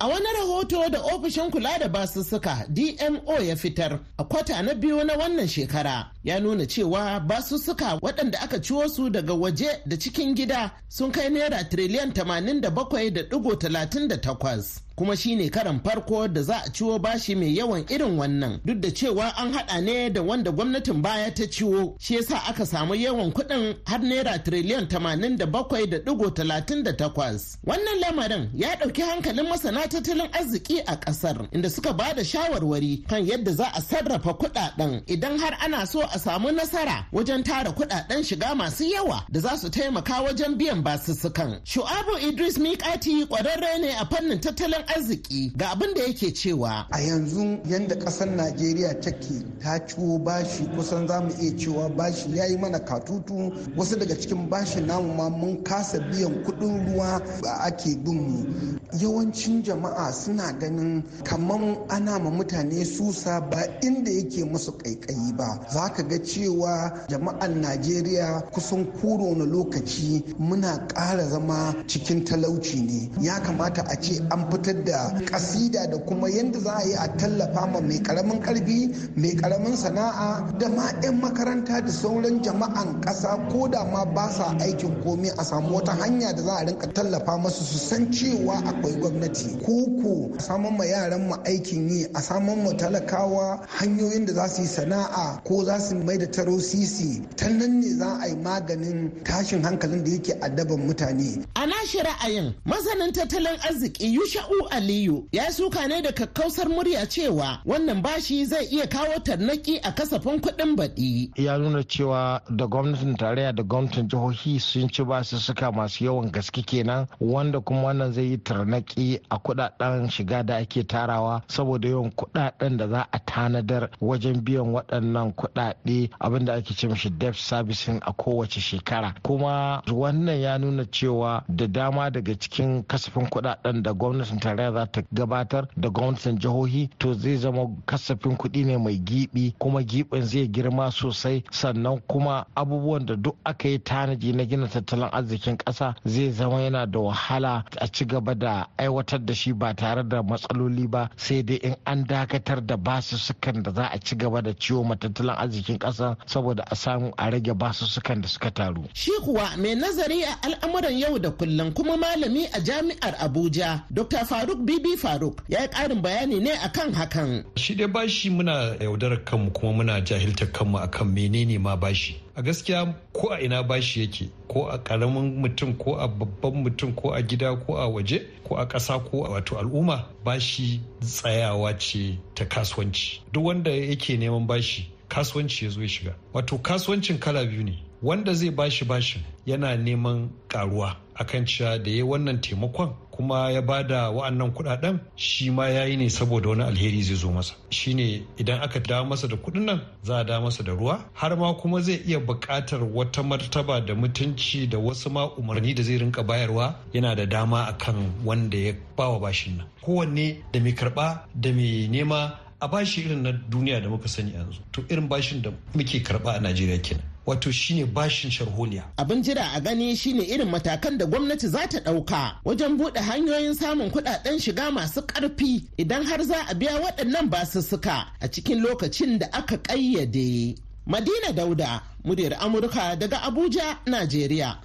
A 0.00 0.08
wani 0.08 0.26
rahoto 0.62 0.88
da 0.90 1.00
ofishin 1.02 1.50
kula 1.50 1.78
da 1.78 1.88
basussuka 1.88 2.64
DMO 2.68 3.40
ya 3.42 3.56
fitar 3.56 3.98
a 4.18 4.24
kwata 4.24 4.62
na 4.62 4.74
biyu 4.74 5.04
na 5.04 5.14
wannan 5.16 5.48
shekara. 5.48 6.10
Ya 6.24 6.40
nuna 6.40 6.66
cewa 6.66 7.20
basussuka 7.20 7.98
waɗanda 8.02 8.40
aka 8.42 8.58
ciwo 8.60 8.88
su 8.88 9.10
daga 9.10 9.34
waje 9.34 9.80
da 9.86 9.96
cikin 9.96 10.34
gida 10.34 10.70
sun 10.88 11.12
kai 11.12 11.30
naira 11.30 11.64
tiriliyan 11.64 12.10
87.38. 12.10 14.80
kuma 14.96 15.16
shine 15.16 15.48
karan 15.50 15.80
farko 15.80 16.28
da 16.28 16.42
za 16.42 16.56
a 16.66 16.70
ciwo 16.70 16.98
bashi 16.98 17.34
mai 17.34 17.56
yawan 17.56 17.84
irin 17.88 18.18
wannan. 18.18 18.60
Duk 18.64 18.78
da 18.80 18.90
cewa 18.90 19.32
an 19.36 19.52
hada 19.52 19.80
ne 19.80 20.10
da 20.10 20.22
wanda 20.22 20.50
gwamnatin 20.52 21.02
baya 21.02 21.30
ta 21.34 21.44
ciwo 21.46 21.96
shi 21.98 22.14
yasa 22.16 22.38
aka 22.48 22.66
samu 22.66 22.94
yawan 22.94 23.32
kuɗin 23.32 23.74
har 23.86 24.00
naira 24.00 24.38
triliyan 24.38 24.84
87.38 24.84 27.56
wannan 27.66 27.98
lamarin 28.00 28.50
ya 28.54 28.74
ɗauki 28.76 29.02
hankalin 29.02 29.48
masana 29.48 29.88
tattalin 29.88 30.28
arziki 30.32 30.51
a 30.86 30.96
ƙasar 30.96 31.48
inda 31.52 31.70
suka 31.70 31.92
ba 31.92 32.12
da 32.14 32.22
shawarwari 32.24 33.06
kan 33.08 33.24
yadda 33.26 33.52
za 33.54 33.64
a 33.74 33.80
sarrafa 33.80 34.34
kuɗaɗen. 34.38 35.02
Idan 35.06 35.38
har 35.38 35.56
ana 35.62 35.86
so 35.86 36.00
a 36.02 36.18
samu 36.18 36.50
nasara 36.50 37.06
wajen 37.12 37.44
tara 37.44 37.70
kuɗaɗen 37.72 38.24
shiga 38.24 38.54
masu 38.54 38.84
yawa 38.84 39.24
da 39.30 39.40
za 39.40 39.56
su 39.56 39.68
taimaka 39.70 40.22
wajen 40.22 40.56
biyan 40.58 40.82
basussukan. 40.82 41.60
Shu'abu 41.64 42.18
idris 42.28 42.58
mikati 42.58 43.26
ƙwararre 43.26 43.80
ne 43.80 43.90
a 44.00 44.04
fannin 44.06 44.38
tattalin 44.40 44.84
arziki 44.86 45.56
ga 45.56 45.70
abin 45.74 45.94
da 45.94 46.02
yake 46.02 46.32
cewa. 46.34 46.86
A 46.90 46.98
yanzu 46.98 47.60
yadda 47.68 47.96
ƙasar 47.98 48.28
najeriya 48.28 49.00
take 49.00 49.44
ta 49.60 49.78
ciwo 49.86 50.18
bashi 50.24 50.64
kusan 50.76 51.06
za 51.08 51.20
mu 51.20 51.30
iya 51.40 51.52
cewa 51.56 51.88
bashi 51.96 52.36
ya 52.36 52.44
yi 52.46 52.56
mana 52.56 52.78
katutu. 52.78 53.52
Wasu 53.76 53.96
daga 53.98 54.14
cikin 54.14 54.48
bashi 54.50 54.80
namu 54.80 55.14
ma 55.14 55.28
mun 55.28 55.62
kasa 55.64 55.98
biyan 56.00 56.44
kuɗin 56.44 56.86
ruwa 56.86 57.20
ake 57.64 57.96
bin 58.04 58.20
mu. 58.20 58.78
Yawancin 59.00 59.62
jama'a 59.62 60.12
suna 60.12 60.52
ganin 60.58 61.02
kamar 61.24 61.60
ana 61.88 62.18
ma 62.18 62.30
mutane 62.30 62.84
susa 62.84 63.40
ba 63.40 63.64
inda 63.82 64.10
yake 64.10 64.44
musu 64.44 64.72
ƙaiƙayi 64.72 65.36
ba. 65.36 65.60
Za 65.72 65.88
ka 65.92 66.02
ga 66.02 66.18
cewa 66.18 66.92
jama'an 67.08 67.60
najeriya 67.62 68.42
kusan 68.52 68.86
kowane 69.00 69.46
lokaci 69.46 70.22
muna 70.38 70.86
ƙara 70.88 71.24
zama 71.28 71.74
cikin 71.86 72.24
talauci 72.24 72.82
ne. 72.82 73.10
Ya 73.20 73.40
kamata 73.40 73.82
a 73.88 73.96
ce 74.00 74.18
an 74.30 74.50
fitar 74.50 74.84
da 74.84 75.10
kasida 75.26 75.86
da 75.90 75.98
kuma 75.98 76.28
yadda 76.28 76.58
za 76.60 76.72
a 76.76 76.84
yi 76.86 76.94
a 76.94 77.08
tallafa 77.16 77.66
ma 77.72 77.80
mai 77.80 77.98
ƙaramin 77.98 78.40
ƙarfi 78.42 79.16
mai 79.16 79.30
ƙaramin 79.36 79.76
sana'a 79.76 80.58
da 80.58 80.68
ma 80.68 80.90
'yan 81.02 81.20
makaranta 81.20 81.80
da 81.80 81.90
sauran 81.90 82.42
jama'an 82.42 83.00
kasa 83.00 83.36
ko 83.52 83.68
da 83.68 83.84
ma 83.84 84.04
ba 84.04 84.28
sa 84.30 84.54
aikin 84.60 84.94
komai 85.02 85.30
a 85.38 85.44
samu 85.44 85.76
wata 85.80 85.92
hanya 86.00 86.32
da 86.34 86.42
za 86.42 86.54
a 86.56 86.64
rinka 86.64 86.86
tallafa 86.92 87.38
masu 87.38 87.64
su 87.64 87.78
san 87.78 88.06
cewa 88.12 88.60
akwai 88.82 88.94
gwamnati. 89.00 89.48
Ko 89.64 89.86
ko 90.02 90.30
a 90.36 90.40
samun 90.40 90.76
ma 90.76 90.84
yaran 90.84 91.28
mu 91.28 91.34
aikin 91.46 91.88
yi 91.88 92.04
a 92.14 92.20
samun 92.20 92.64
ma 92.64 92.70
talakawa 92.72 93.66
hanyoyin 93.78 94.26
da 94.26 94.32
za 94.32 94.48
su 94.48 94.62
yi 94.62 94.68
sana'a 94.68 95.42
ko 95.44 95.64
za 95.64 95.78
su 95.78 95.94
mai 95.96 96.18
da 96.18 96.26
taro 96.26 96.58
sisi. 96.58 97.22
Ta 97.36 97.48
nan 97.48 97.80
ne 97.80 97.88
za 97.94 98.18
a 98.22 98.28
yi 98.28 98.34
maganin 98.36 99.10
tashin 99.24 99.62
hankalin 99.62 100.04
da 100.04 100.10
yake 100.10 100.32
addaban 100.40 100.80
mutane. 100.86 101.44
A 101.54 101.66
nashi 101.66 101.98
ra'ayin 101.98 102.54
masanin 102.66 103.12
tattalin 103.12 103.58
arziki 103.68 104.14
yusha'u 104.14 104.68
aliyu 104.70 105.28
ya 105.32 105.50
suka 105.52 105.86
ne 105.88 106.02
da 106.02 106.12
kakkausar 106.12 106.68
murya 106.68 107.06
cewa 107.06 107.60
wannan 107.64 108.02
bashi 108.02 108.44
zai 108.46 108.66
iya 108.66 108.86
kawo 108.86 109.18
tarnaki 109.24 109.78
a 109.82 109.92
kasafin 109.92 110.40
kuɗin 110.40 110.76
baɗi. 110.76 111.30
Ya 111.36 111.58
nuna 111.58 111.82
cewa 111.84 112.40
da 112.50 112.66
gwamnatin 112.66 113.16
tarayya 113.16 113.52
da 113.54 113.62
gwamnatin 113.62 114.08
jihohi 114.08 114.60
sun 114.60 114.88
ci 114.88 115.04
ba 115.04 115.22
su 115.24 115.38
suka 115.38 115.70
masu 115.72 116.04
yawan 116.04 116.30
gaske 116.32 116.62
kenan 116.66 117.06
wanda 117.20 117.60
kuma 117.60 117.82
wannan 117.82 118.12
zai 118.12 118.24
yi 118.24 118.38
tarnaki 118.38 118.71
a 118.74 119.38
kuɗaɗen 119.38 120.10
shiga 120.10 120.42
da 120.42 120.56
ake 120.56 120.84
tarawa 120.86 121.42
saboda 121.48 121.88
yawan 121.88 122.10
kuɗaɗen 122.10 122.76
da 122.76 122.88
za 122.88 123.06
a 123.12 123.18
tanadar 123.18 123.88
wajen 124.00 124.40
biyan 124.44 124.72
waɗannan 124.72 125.32
kudade 125.34 126.10
abin 126.20 126.44
da 126.44 126.54
ake 126.54 126.74
ce 126.74 126.86
mishi 126.88 127.10
debt 127.10 127.34
servicing 127.34 128.00
a 128.02 128.12
kowace 128.12 128.60
shekara. 128.60 129.14
Kuma 129.22 129.82
wannan 129.86 130.40
ya 130.40 130.58
nuna 130.58 130.84
cewa 130.84 131.44
da 131.48 131.66
dama 131.66 132.10
daga 132.10 132.34
cikin 132.38 132.82
kasafin 132.84 133.26
kuɗaɗen 133.28 133.82
da 133.82 133.92
gwamnatin 133.92 134.38
tarayya 134.40 134.72
za 134.72 134.86
ta 134.86 135.02
gabatar 135.14 135.68
da 135.76 135.88
gwamnatin 135.88 136.38
jihohi 136.38 136.90
to 136.98 137.14
zai 137.14 137.36
zama 137.36 137.66
kasafin 137.86 138.36
kuɗi 138.36 138.64
ne 138.66 138.76
mai 138.76 138.98
gibi 138.98 139.54
kuma 139.58 139.82
gibin 139.82 140.22
zai 140.22 140.48
girma 140.48 140.90
sosai. 140.90 141.42
Sannan 141.50 142.00
kuma 142.08 142.46
abubuwan 142.56 143.06
da 143.06 143.14
duk 143.16 143.36
aka 143.44 143.68
yi 143.68 143.78
tanaji 143.78 144.32
na 144.32 144.44
gina 144.44 144.68
tattalin 144.68 145.08
arzikin 145.12 145.56
ƙasa 145.56 145.94
zai 146.04 146.30
zama 146.30 146.60
yana 146.62 146.86
da 146.86 146.98
wahala 147.00 147.64
a 147.80 147.88
ci 147.88 148.04
gaba 148.04 148.34
da 148.34 148.61
aiwatar 148.78 149.20
da 149.24 149.34
shi 149.34 149.52
ba 149.52 149.74
tare 149.74 150.02
da 150.04 150.22
matsaloli 150.22 150.86
ba 150.88 151.10
sai 151.16 151.42
dai 151.42 151.56
in 151.62 151.76
an 151.86 152.04
dakatar 152.06 152.60
da 152.66 152.76
basussukan 152.76 153.62
da 153.62 153.70
za 153.72 153.86
a 153.92 153.98
ci 153.98 154.16
gaba 154.16 154.42
da 154.42 154.52
ciwo 154.54 154.84
ma 154.84 154.94
tattalin 154.96 155.34
arzikin 155.36 155.78
ƙasa 155.78 156.16
saboda 156.26 156.64
a 156.70 156.74
samu 156.76 157.12
a 157.18 157.30
rage 157.30 157.52
basussukan 157.54 158.20
da 158.22 158.28
suka 158.28 158.50
taru. 158.50 158.84
Shi 158.94 159.10
kuwa 159.24 159.56
mai 159.56 159.74
nazari 159.74 160.22
a 160.24 160.36
al'amuran 160.42 160.98
yau 160.98 161.18
da 161.18 161.30
kullum 161.30 161.72
kuma 161.74 161.96
malami 161.96 162.46
a 162.52 162.60
jami'ar 162.60 163.14
Abuja 163.18 163.82
Dr. 163.92 164.24
Faruk 164.24 164.64
Bibi 164.64 164.96
Faruk 164.96 165.42
ya 165.48 165.60
yi 165.62 165.68
ƙarin 165.68 166.02
bayani 166.02 166.40
ne 166.40 166.50
akan 166.52 166.92
hakan. 166.94 167.44
Shi 167.56 167.74
dai 167.74 167.86
bashi 167.86 168.30
muna 168.30 168.76
yaudarar 168.80 169.24
kanmu 169.24 169.52
kuma 169.52 169.72
muna 169.84 170.00
jahiltar 170.04 170.48
kanmu 170.52 170.78
akan 170.78 171.14
menene 171.14 171.58
ma 171.60 171.76
bashi. 171.76 172.20
A 172.36 172.42
gaskiya 172.42 172.94
ko 173.12 173.28
a 173.32 173.40
ina 173.40 173.62
bashi 173.62 174.00
yake 174.00 174.30
ko 174.48 174.66
a 174.68 174.78
ƙaramin 174.78 175.36
mutum 175.40 175.74
ko 175.78 175.94
a 175.96 176.08
babban 176.08 176.62
mutum 176.64 176.94
ko 176.94 177.10
a 177.12 177.22
gida 177.22 177.56
ko 177.66 177.76
a 177.76 177.88
waje 177.88 178.26
ko 178.44 178.56
a 178.56 178.66
ƙasa 178.66 178.98
ko 179.10 179.24
a 179.26 179.30
wato 179.30 179.58
al'umma 179.58 180.04
bashi 180.24 180.80
tsayawa 181.00 181.78
ce 181.78 182.18
ta 182.34 182.44
kasuwanci. 182.44 183.20
Duk 183.32 183.44
wanda 183.44 183.70
yake 183.70 184.16
neman 184.18 184.46
bashi 184.46 184.88
kasuwanci 185.08 185.64
ya 185.64 185.70
zo 185.70 185.80
ya 185.82 185.88
shiga. 185.88 186.14
Wato 186.32 186.58
kasuwancin 186.58 187.18
kala 187.20 187.44
biyu 187.44 187.64
ne. 187.64 187.78
Wanda 188.02 188.34
zai 188.34 188.50
bashi 188.50 188.84
bashin 188.84 189.22
yana 189.46 189.76
neman 189.76 190.28
karuwa 190.48 190.96
akan 191.14 191.44
cewa 191.46 191.78
da 191.78 191.90
ya 191.90 192.04
wannan 192.04 192.40
taimakon 192.40 192.90
kuma 193.10 193.50
ya 193.50 193.62
ba 193.62 193.82
da 193.84 194.10
wa'annan 194.10 194.50
kuɗaɗen 194.52 194.98
shi 195.16 195.50
ma 195.50 195.68
ya 195.68 195.84
yi 195.84 195.96
ne 195.96 196.08
saboda 196.10 196.48
wani 196.48 196.62
alheri 196.62 197.02
zai 197.02 197.16
zo 197.16 197.30
masa. 197.30 197.54
Shine 197.70 198.22
idan 198.38 198.60
aka 198.62 198.80
dawo 198.80 199.04
masa 199.06 199.28
da 199.28 199.36
kuɗin 199.36 199.64
nan 199.64 199.80
za 200.02 200.16
a 200.18 200.24
dawo 200.24 200.44
masa 200.44 200.62
da 200.64 200.72
ruwa 200.72 200.98
har 201.14 201.36
ma 201.36 201.52
kuma 201.54 201.80
zai 201.80 202.00
iya 202.06 202.18
buƙatar 202.18 202.80
wata 202.94 203.22
martaba 203.22 203.80
da 203.86 203.94
mutunci 203.94 204.68
da 204.68 204.78
wasu 204.78 205.10
ma 205.10 205.28
umarni 205.36 205.74
da 205.74 205.82
zai 205.82 205.98
rinka 205.98 206.22
bayarwa 206.24 206.74
yana 206.92 207.14
da 207.16 207.26
dama 207.26 207.64
akan 207.68 208.24
wanda 208.24 208.56
ya 208.58 208.72
bawa 208.96 209.20
bashin 209.20 209.56
nan. 209.58 209.66
Kowanne 209.84 210.42
da 210.52 210.60
mai 210.60 210.72
karɓa 210.72 211.18
da 211.34 211.52
mai 211.52 211.88
nema 211.90 212.38
a 212.60 212.68
bashi 212.68 213.02
irin 213.04 213.22
na 213.22 213.32
duniya 213.32 213.82
da 213.82 213.88
muka 213.88 214.08
sani 214.08 214.32
yanzu. 214.32 214.60
To 214.72 214.82
irin 214.88 215.08
bashin 215.08 215.42
da 215.42 215.50
muke 215.74 216.02
karɓa 216.02 216.36
a 216.36 216.40
najeriya 216.40 216.78
kenan. 216.82 217.11
Wato 217.26 217.50
shine 217.52 217.86
bashin 217.86 218.30
sharholiya. 218.30 218.84
Abin 218.98 219.22
jira 219.22 219.52
a 219.56 219.60
gani 219.60 219.94
shine 219.96 220.22
irin 220.22 220.48
matakan 220.48 220.98
da 220.98 221.06
gwamnati 221.06 221.48
za 221.48 221.66
ta 221.68 221.78
ɗauka 221.80 222.36
wajen 222.44 222.76
buɗe 222.78 223.00
hanyoyin 223.00 223.54
samun 223.54 223.90
kuɗaɗen 223.90 224.38
shiga 224.40 224.70
masu 224.70 225.00
ƙarfi 225.02 225.62
idan 225.78 226.04
har 226.04 226.22
za 226.24 226.36
a 226.50 226.54
biya 226.54 226.80
waɗannan 226.80 227.28
basussuka 227.30 228.06
a 228.20 228.28
cikin 228.28 228.60
lokacin 228.62 229.18
da 229.18 229.26
aka 229.32 229.56
ƙayyade. 229.58 230.56
Madina 230.86 231.32
Dauda, 231.32 231.80
muryar 232.04 232.34
Amurka 232.40 232.96
daga 232.98 233.18
Abuja, 233.22 233.78
Najeriya. 233.86 234.58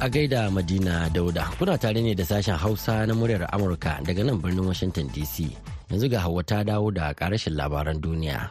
A 0.00 0.08
gaida 0.10 0.50
Madina 0.50 1.08
Dauda, 1.08 1.44
kuna 1.58 1.78
tare 1.78 2.02
ne 2.02 2.14
da 2.14 2.24
sashen 2.24 2.56
Hausa 2.58 3.06
na 3.06 3.14
muryar 3.14 3.46
Amurka 3.52 4.02
daga 4.04 4.24
nan 4.24 4.40
birnin 4.40 4.66
Washington 4.66 5.08
DC. 5.08 5.73
Yanzu 5.90 6.08
ga 6.10 6.20
hawa 6.20 6.42
ta 6.42 6.64
dawo 6.64 6.90
da 6.90 7.14
karashin 7.14 7.54
labaran 7.56 8.00
duniya. 8.00 8.50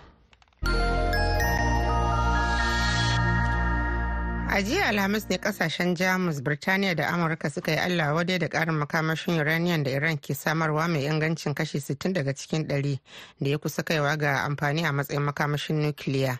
a 4.53 4.61
jiya 4.61 4.85
alhamis 4.87 5.25
ne 5.29 5.37
ƙasashen 5.37 5.95
jamus 5.95 6.41
birtaniya 6.41 6.95
da 6.95 7.07
amurka 7.07 7.49
suka 7.49 7.71
yi 7.71 7.77
allah 7.77 8.13
wadai 8.13 8.37
da 8.39 8.47
karin 8.47 8.75
makamashin 8.75 9.39
uranium 9.39 9.83
da 9.83 9.89
iran 9.91 10.17
ke 10.17 10.35
samarwa 10.35 10.87
mai 10.87 11.05
ingancin 11.09 11.55
kashi 11.55 11.79
60 11.79 12.13
daga 12.13 12.33
cikin 12.33 12.67
100 12.67 12.99
da 13.41 13.49
ya 13.49 13.57
kusa 13.57 13.83
kaiwa 13.83 14.15
ga 14.17 14.43
amfani 14.45 14.85
a 14.85 14.91
matsayin 14.93 15.21
makamashin 15.25 15.81
nukiliya 15.81 16.37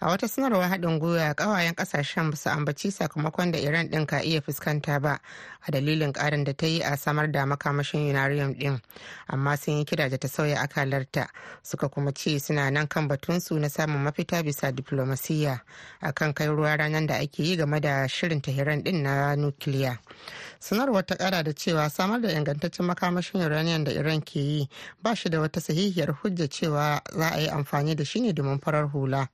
a 0.00 0.06
wata 0.08 0.28
sanarwar 0.28 0.68
haɗin 0.70 0.98
gwiwa 0.98 1.34
ƙawayen 1.34 1.74
ƙasashen 1.74 2.30
ba 2.30 2.36
su 2.36 2.48
ambaci 2.50 2.90
sakamakon 2.90 3.52
da 3.52 3.58
iran 3.58 3.88
ɗin 3.88 4.06
ka 4.06 4.18
iya 4.22 4.40
fuskanta 4.40 5.00
ba 5.00 5.20
a 5.68 5.70
dalilin 5.72 6.12
ƙarin 6.12 6.44
da 6.44 6.52
ta 6.52 6.66
yi 6.66 6.80
a 6.82 6.96
samar 6.96 7.30
da 7.30 7.44
makamashin 7.46 8.10
uranium 8.10 8.54
ɗin. 8.54 8.80
Amma 9.28 9.56
sun 9.56 9.78
yi 9.78 9.84
kira 9.84 10.08
da 10.08 10.16
ta 10.16 10.28
sauya 10.28 10.56
akalarta 10.62 11.26
suka 11.62 11.88
kuma 11.88 12.12
ce 12.12 12.38
suna 12.38 12.70
nan 12.70 12.86
kan 12.86 13.08
batunsu 13.08 13.58
na 13.58 13.68
samun 13.68 14.02
mafita 14.04 14.42
bisa 14.44 14.70
diflomasiyya 14.72 15.60
akan 16.02 16.34
kai 16.34 16.46
ruwa 16.46 16.76
ranar 16.78 17.06
da 17.06 17.14
ake 17.14 17.38
yi 17.42 17.56
game 17.56 17.80
da 17.80 18.06
shirin 18.06 18.40
tahiran 18.40 18.82
ɗin 18.82 19.02
na 19.02 19.34
nukiliya. 19.34 19.98
Sanarwar 20.60 21.06
ta 21.06 21.16
kara 21.16 21.42
da 21.42 21.52
cewa 21.52 21.90
samar 21.90 22.20
da 22.20 22.28
ingantaccen 22.28 22.86
makamashin 22.86 23.40
uranium 23.44 23.84
da 23.84 23.90
iran 23.92 24.20
ke 24.20 24.36
yi 24.40 24.68
ba 25.02 25.14
shi 25.16 25.28
da 25.30 25.38
wata 25.40 25.60
sahihiyar 25.60 26.14
hujja 26.22 26.48
cewa 26.48 27.00
za 27.12 27.28
a 27.34 27.40
yi 27.40 27.48
amfani 27.48 27.94
da 27.96 28.04
shi 28.04 28.20
ne 28.20 28.32
domin 28.32 28.58
farar 28.60 28.88
hula. 28.88 29.28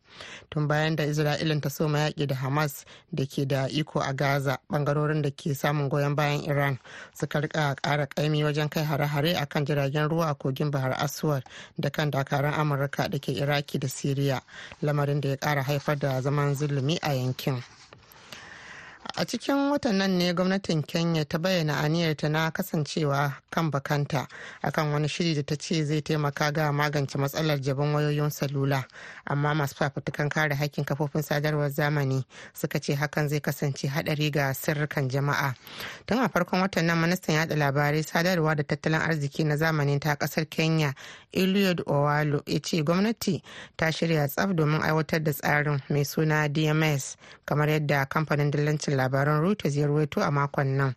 Tun 0.52 0.68
bayan 0.68 0.96
da 0.96 1.04
isra'ilin 1.04 1.60
ta 1.60 1.68
soma 1.70 1.98
yaƙi 1.98 2.26
da 2.26 2.34
hamas 2.34 2.84
da 3.12 3.24
ke 3.26 3.46
da 3.48 3.66
iko 3.68 4.00
a 4.00 4.12
gaza 4.12 4.58
ɓangarorin 4.70 5.22
da 5.22 5.30
ke 5.30 5.54
samun 5.54 5.88
goyon 5.88 6.14
bayan 6.14 6.44
iran 6.44 6.78
suka 7.14 7.40
riƙa 7.40 7.74
ƙara 7.74 8.06
ƙaimi 8.06 8.44
wajen 8.44 8.68
kai 8.70 8.84
hare-hare 8.84 9.34
a 9.36 9.46
kan 9.46 9.64
jiragen 9.64 10.08
ruwa 10.08 10.28
a 10.28 10.34
kogin 10.34 10.70
bahar 10.70 10.92
aswad 10.92 11.42
da 11.78 11.88
kan 11.90 12.10
dakaran 12.10 12.52
amurka 12.54 13.08
da 13.08 13.18
ke 13.18 13.32
iraki 13.32 13.78
da 13.78 13.88
siriya 13.88 14.40
lamarin 14.82 15.20
da 15.20 15.28
ya 15.28 15.36
ƙara 15.36 15.62
haifar 15.62 15.98
da 15.98 16.20
zaman 16.20 16.54
zulumi 16.54 16.98
a 17.02 17.14
yankin. 17.14 17.62
A 19.16 19.24
cikin 19.24 19.70
watan 19.70 19.96
nan 19.98 20.18
ne 20.18 20.32
gwamnatin 20.32 20.82
kenya 20.82 21.24
ta 21.24 21.38
bayyana 21.38 21.80
aniyarta 21.80 22.28
na 22.28 22.50
kasancewa 22.50 23.32
kan 23.50 23.70
bakanta 23.70 24.26
akan 24.62 24.92
wani 24.92 25.08
shiri 25.08 25.34
da 25.34 25.42
ta 25.42 25.56
ce 25.56 25.84
zai 25.84 26.00
taimaka 26.02 26.52
ga 26.52 26.72
magance 26.72 27.18
matsalar 27.18 27.60
jabin 27.60 27.92
wayoyin 27.94 28.30
salula. 28.30 28.84
Amma 29.26 29.54
masu 29.54 29.74
fafutukan 29.74 30.28
kare 30.30 30.54
hakkin 30.54 30.84
kafofin 30.84 31.22
sadarwar 31.22 31.70
zamani 31.70 32.24
suka 32.54 32.78
ce 32.80 32.94
hakan 32.94 33.28
zai 33.28 33.40
kasance 33.40 33.86
hadari 33.88 34.30
ga 34.30 34.54
sirrikan 34.54 35.08
jama'a. 35.10 35.54
Tun 36.06 36.18
a 36.18 36.28
farkon 36.28 36.60
watan 36.60 36.86
nan 36.86 36.98
ministan 36.98 37.34
yada 37.34 37.54
labarai 37.56 38.02
sadarwa 38.02 38.56
da 38.56 38.62
tattalin 38.62 39.00
arziki 39.00 39.44
na 39.44 39.56
zamanin 39.56 40.00
ta 40.00 40.14
ƙasar 40.16 40.46
kenya 40.48 40.94
eliud 41.32 41.82
owalo 41.86 42.42
ya 42.46 42.60
ce 42.60 42.82
gwamnati 42.82 43.42
ta 43.76 43.90
shirya 43.92 44.28
tsaf 44.28 44.50
domin 44.54 44.82
aiwatar 44.82 45.22
da 45.22 45.32
tsarin 45.32 45.80
mai 45.88 46.04
suna 46.04 46.48
dms 46.48 47.16
kamar 47.44 47.68
yadda 47.68 48.06
kamfanin 48.06 48.50
dillancin 48.50 48.91
labaran 48.96 49.40
reuters 49.42 49.76
ya 49.76 49.86
ruwaito 49.86 50.20
a 50.22 50.30
makon 50.30 50.76
nan 50.76 50.94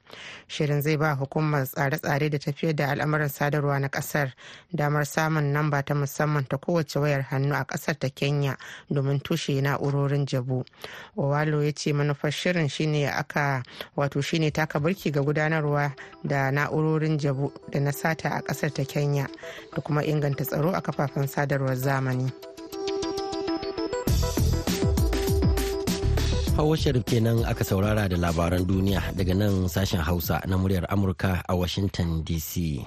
shirin 0.47 0.81
zai 0.81 0.97
ba 0.97 1.13
hukumar 1.15 1.65
tsare-tsare 1.67 2.29
da 2.29 2.37
tafiyar 2.39 2.75
da 2.75 2.89
al'amuran 2.91 3.29
sadarwa 3.29 3.79
na 3.79 3.87
ƙasar 3.89 4.33
damar 4.73 5.05
samun 5.05 5.51
namba 5.53 5.83
ta 5.83 5.93
musamman 5.93 6.47
ta 6.47 6.57
kowace 6.57 6.99
wayar 6.99 7.21
hannu 7.21 7.55
a 7.55 7.63
ƙasar 7.65 7.99
ta 7.99 8.09
kenya 8.09 8.57
domin 8.89 9.19
tushe 9.19 9.61
na'urorin 9.61 10.25
jabu 10.25 10.63
owalo 11.17 11.63
ya 11.63 11.71
ce 11.73 11.93
manufar 11.93 12.31
shirin 12.31 12.69
shine 12.69 13.07
aka 13.09 13.63
wato 13.95 14.21
shine 14.21 14.51
taka 14.51 14.79
birki 14.79 15.11
ga 15.11 15.21
gudanarwa 15.21 15.93
da 16.23 16.51
na'urorin 16.51 17.17
jabu 17.17 17.51
da 17.71 17.79
na 17.79 17.91
sata 17.91 18.29
a 18.29 18.41
ƙasar 18.41 18.73
ta 18.73 18.83
kenya 18.83 19.27
da 19.75 19.81
kuma 19.81 20.01
inganta 20.03 20.45
tsaro 20.45 20.71
a 20.75 20.81
kafafen 20.81 21.27
sadarwar 21.27 21.75
zamani. 21.75 22.31
Hawa 26.55 26.71
Sharif 26.79 27.03
kenan 27.03 27.43
aka 27.43 27.67
saurara 27.67 28.07
da 28.07 28.15
labaran 28.15 28.63
duniya 28.63 29.12
daga 29.12 29.35
nan 29.35 29.67
sashen 29.67 30.00
Hausa 30.00 30.39
na 30.47 30.55
muryar 30.55 30.88
Amurka 30.88 31.43
a 31.43 31.51
Washington 31.51 32.24
DC. 32.24 32.79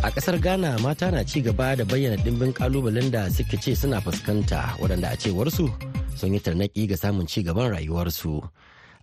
A 0.00 0.08
ƙasar 0.08 0.40
Ghana 0.40 0.80
mata 0.80 1.12
na 1.12 1.20
ci 1.20 1.44
gaba 1.44 1.76
da 1.76 1.84
bayyana 1.84 2.16
dimbin 2.24 2.56
kalubalen 2.56 3.12
da 3.12 3.28
suke 3.28 3.60
ce 3.60 3.76
suna 3.76 4.00
fuskanta 4.00 4.72
waɗanda 4.80 5.12
a 5.12 5.16
cewarsu 5.20 5.68
sun 6.16 6.32
yi 6.32 6.40
tarnaki 6.40 6.88
ga 6.88 6.96
samun 6.96 7.28
ci 7.28 7.44
gaban 7.44 7.76
rayuwarsu. 7.76 8.40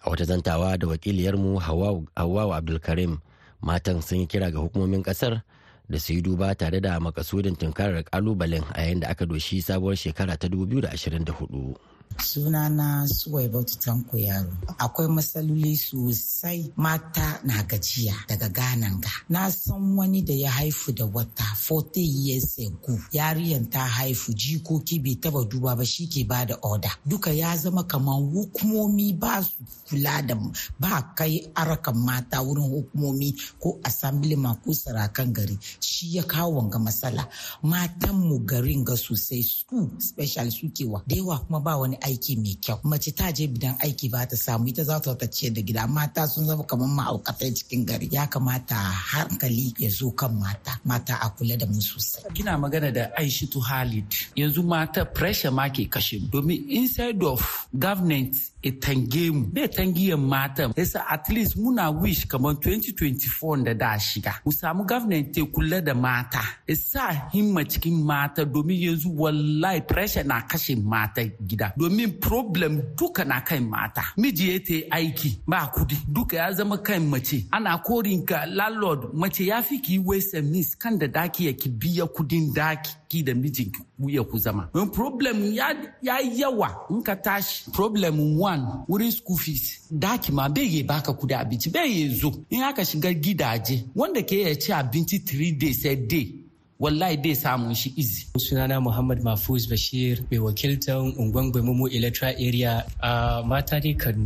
A 0.01 0.09
wata 0.09 0.25
zantawa 0.25 0.73
da 0.81 0.89
wakiliyarmu 0.89 1.61
Hawwa 1.61 2.57
Abdulkarim 2.57 3.21
matan 3.61 4.01
sun 4.01 4.25
yi 4.25 4.25
kira 4.25 4.49
ga 4.49 4.57
hukumomin 4.65 5.05
ƙasar 5.05 5.45
da 5.89 5.99
su 5.99 6.13
yi 6.13 6.21
duba 6.21 6.55
tare 6.55 6.81
da 6.81 6.99
makasudin 6.99 7.55
tunkarar 7.55 8.03
kalubalen 8.03 8.63
a 8.73 8.81
yayin 8.81 8.99
da 8.99 9.09
aka 9.09 9.25
doshi 9.25 9.61
sabuwar 9.61 9.95
shekara 9.95 10.37
ta 10.37 10.47
2024. 10.47 11.94
Sunana 12.23 13.07
suwai 13.07 13.47
bautu 13.49 13.77
tanko 13.79 14.17
yaro. 14.17 14.51
Akwai 14.77 15.07
matsaloli 15.07 15.77
sosai. 15.77 16.71
Mata 16.77 17.39
na 17.43 17.63
gajiya 17.63 18.13
daga 18.27 18.49
ganan 18.49 18.99
ga. 19.01 19.09
Na 19.29 19.49
san 19.51 19.95
wani 19.97 20.21
da 20.21 20.33
ya 20.33 20.51
haifu 20.51 20.91
da 20.91 21.05
wata 21.05 21.43
40 21.69 22.01
years 22.25 22.59
ago. 22.59 22.99
Yariyan 23.11 23.69
ta 23.69 23.79
haifu 23.87 24.33
jikoki 24.33 24.99
bai 24.99 25.15
taba 25.15 25.43
duba 25.45 25.75
ba 25.75 25.85
shi 25.85 26.07
ke 26.07 26.23
ba 26.27 26.45
da 26.45 26.55
oda 26.63 26.89
duka 27.05 27.31
ya 27.31 27.55
zama 27.57 27.83
kamar 27.83 28.15
hukumomi 28.21 29.13
ba 29.13 29.43
su 29.43 29.57
kula 29.89 30.21
da 30.21 30.35
ba 30.79 31.13
kai 31.15 31.51
arakan 31.55 31.95
mata 31.97 32.41
wurin 32.41 32.69
hukumomi 32.69 33.35
ko 33.59 33.79
assemblyman 33.83 34.55
ko 34.63 34.71
sarakan 34.73 35.33
gari. 35.33 35.57
Shi 35.79 36.15
ya 36.17 36.23
kawo 36.23 36.55
wanga 36.57 36.79
matsala. 36.79 37.27
Matan 37.63 38.15
mu 38.15 38.39
garin 38.45 38.83
ga 38.83 38.95
sosai 38.95 39.43
su 39.43 39.91
special 39.99 40.51
sukewa 40.51 41.03
da 41.07 41.15
yawa 41.15 41.39
kuma 41.45 41.59
ba 41.59 41.77
wani 41.77 41.94
aiki 42.01 42.35
mai 42.37 42.55
kyau. 42.63 42.79
Mace 42.83 43.11
ta 43.15 43.31
je 43.31 43.47
bidan 43.47 43.75
aiki 43.83 44.09
ba 44.11 44.25
ta 44.29 44.35
samu 44.35 44.67
ita 44.67 44.83
za 44.83 44.99
ta 44.99 45.27
ciyar 45.27 45.53
da 45.55 45.61
gida. 45.61 45.87
Mata 45.87 46.27
sun 46.27 46.45
zama 46.45 46.63
kamar 46.63 46.87
ma'aukatai 46.97 47.51
cikin 47.57 47.85
gari. 47.85 48.07
Ya 48.11 48.27
kamata 48.27 48.75
hankali 48.75 49.73
ya 49.79 49.89
zo 49.89 50.11
kan 50.11 50.33
mata. 50.39 50.79
Mata 50.85 51.13
a 51.21 51.29
kula 51.35 51.55
da 51.57 51.65
mu 51.65 51.81
sosai. 51.81 52.23
Kina 52.33 52.57
magana 52.57 52.91
da 52.93 53.03
aishatu 53.19 53.59
halid 53.61 54.05
yanzu 54.35 54.63
mata 54.63 55.05
pressure 55.05 55.51
ma 55.51 55.69
ke 55.69 55.83
kashe 55.89 56.19
domin 56.31 56.65
inside 56.69 57.21
of 57.23 57.67
government 57.77 58.35
e 58.61 58.71
tange 58.71 59.29
mu. 59.31 59.45
Bai 59.53 59.67
tangiyan 59.67 60.19
mata 60.19 60.63
yasa 60.75 60.99
at 61.09 61.29
least 61.29 61.55
muna 61.57 61.91
wish 62.01 62.25
kamar 62.25 62.53
2024 62.55 63.63
da 63.65 63.73
da 63.73 63.97
shiga. 63.99 64.33
Mu 64.45 64.51
samu 64.51 64.85
government 64.87 65.33
te 65.33 65.41
kula 65.53 65.79
da 65.83 65.93
mata. 65.93 66.41
Sa 66.73 67.05
himma 67.33 67.63
cikin 67.71 68.03
mata. 68.03 68.45
Domin 68.45 68.79
yanzu 68.85 69.09
wallahi 69.21 69.81
pressure 69.81 70.23
na 70.23 70.41
kashe 70.41 70.75
mata 70.75 71.21
gida. 71.47 71.73
Domin 71.89 72.11
problem 72.19 72.81
duka 72.97 73.23
na 73.25 73.41
kan 73.41 73.63
mata. 73.69 74.03
Miji 74.17 74.49
ya 74.53 74.59
ta 74.59 74.73
aiki 74.95 75.39
ba 75.47 75.71
kuɗi 75.73 75.95
duka 76.07 76.37
ya 76.37 76.51
zama 76.53 76.77
kan 76.77 76.99
mace. 77.09 77.45
Ana 77.51 77.77
korin 77.77 78.25
ka 78.25 78.45
landlord 78.47 79.13
mace 79.13 79.45
ya 79.45 79.61
fi 79.61 79.79
ki 79.81 79.99
waste 79.99 80.41
miss 80.41 80.75
kan 80.75 80.97
da 80.97 81.07
daki 81.07 81.45
ya 81.45 81.53
ki 81.53 81.69
biya 81.69 82.05
kuɗin 82.05 82.53
daki 82.53 82.91
ki 83.09 83.23
da 83.23 83.33
mijin 83.33 83.71
ya 84.07 84.23
ku 84.23 84.37
zama. 84.37 84.69
Don 84.73 84.89
problem 84.89 85.53
ya 85.53 85.73
yawa 86.01 86.87
in 86.89 87.03
ka 87.03 87.15
tashi. 87.15 87.71
Problem 87.71 88.39
one 88.39 88.85
wurin 88.89 89.11
school 89.11 89.37
fees 89.37 89.87
daki 89.91 90.31
ma 90.31 90.49
bai 90.49 90.63
yi 90.65 90.83
baka 90.83 91.11
kuɗi 91.13 91.33
abinci 91.37 91.69
bai 91.71 91.85
yi 91.87 92.09
zo. 92.15 92.31
In 92.49 92.63
aka 92.63 92.81
shiga 92.85 93.13
gidaje 93.13 93.85
wanda 93.95 94.21
ke 94.23 94.41
ya 94.41 94.55
ci 94.55 94.71
abinci 94.73 95.19
3 95.19 95.51
days 95.57 95.85
a 95.85 95.95
day 95.95 96.44
wallahi 96.79 97.15
dai 97.23 97.35
samun 97.35 97.71
shi 97.71 97.89
izi. 97.95 98.27
sunana 98.35 98.83
muhammad 98.83 99.23
mafuz 99.23 99.63
bashir 99.71 100.19
mai 100.27 100.39
wakiltar 100.43 100.99
unguwan 100.99 101.47
gwaimumu 101.51 101.87
electoral 101.87 102.35
area 102.35 102.83
a 102.99 103.39
mata 103.47 103.79
dai 103.79 103.95
kan 103.95 104.19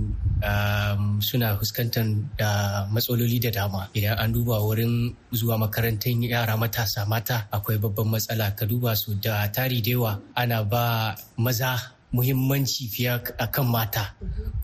suna 1.22 1.54
fuskantar 1.62 2.10
da 2.38 2.50
matsaloli 2.90 3.38
da 3.38 3.52
dama 3.54 3.86
idan 3.94 4.18
an 4.18 4.34
duba 4.34 4.58
wurin 4.66 5.14
zuwa 5.32 5.58
makarantar 5.62 6.10
yara 6.10 6.58
matasa 6.58 7.06
mata 7.06 7.46
akwai 7.54 7.78
babban 7.78 8.10
matsala 8.10 8.50
ka 8.58 8.66
duba 8.66 8.96
su 8.98 9.14
da 9.22 9.46
tari 9.54 9.82
da 9.86 9.92
yawa 9.94 10.12
ana 10.36 10.64
ba 10.66 11.14
maza 11.38 11.78
muhimmanci 12.14 12.88
fiye 12.90 13.22
a 13.38 13.48
kan 13.48 13.66
mata. 13.68 14.14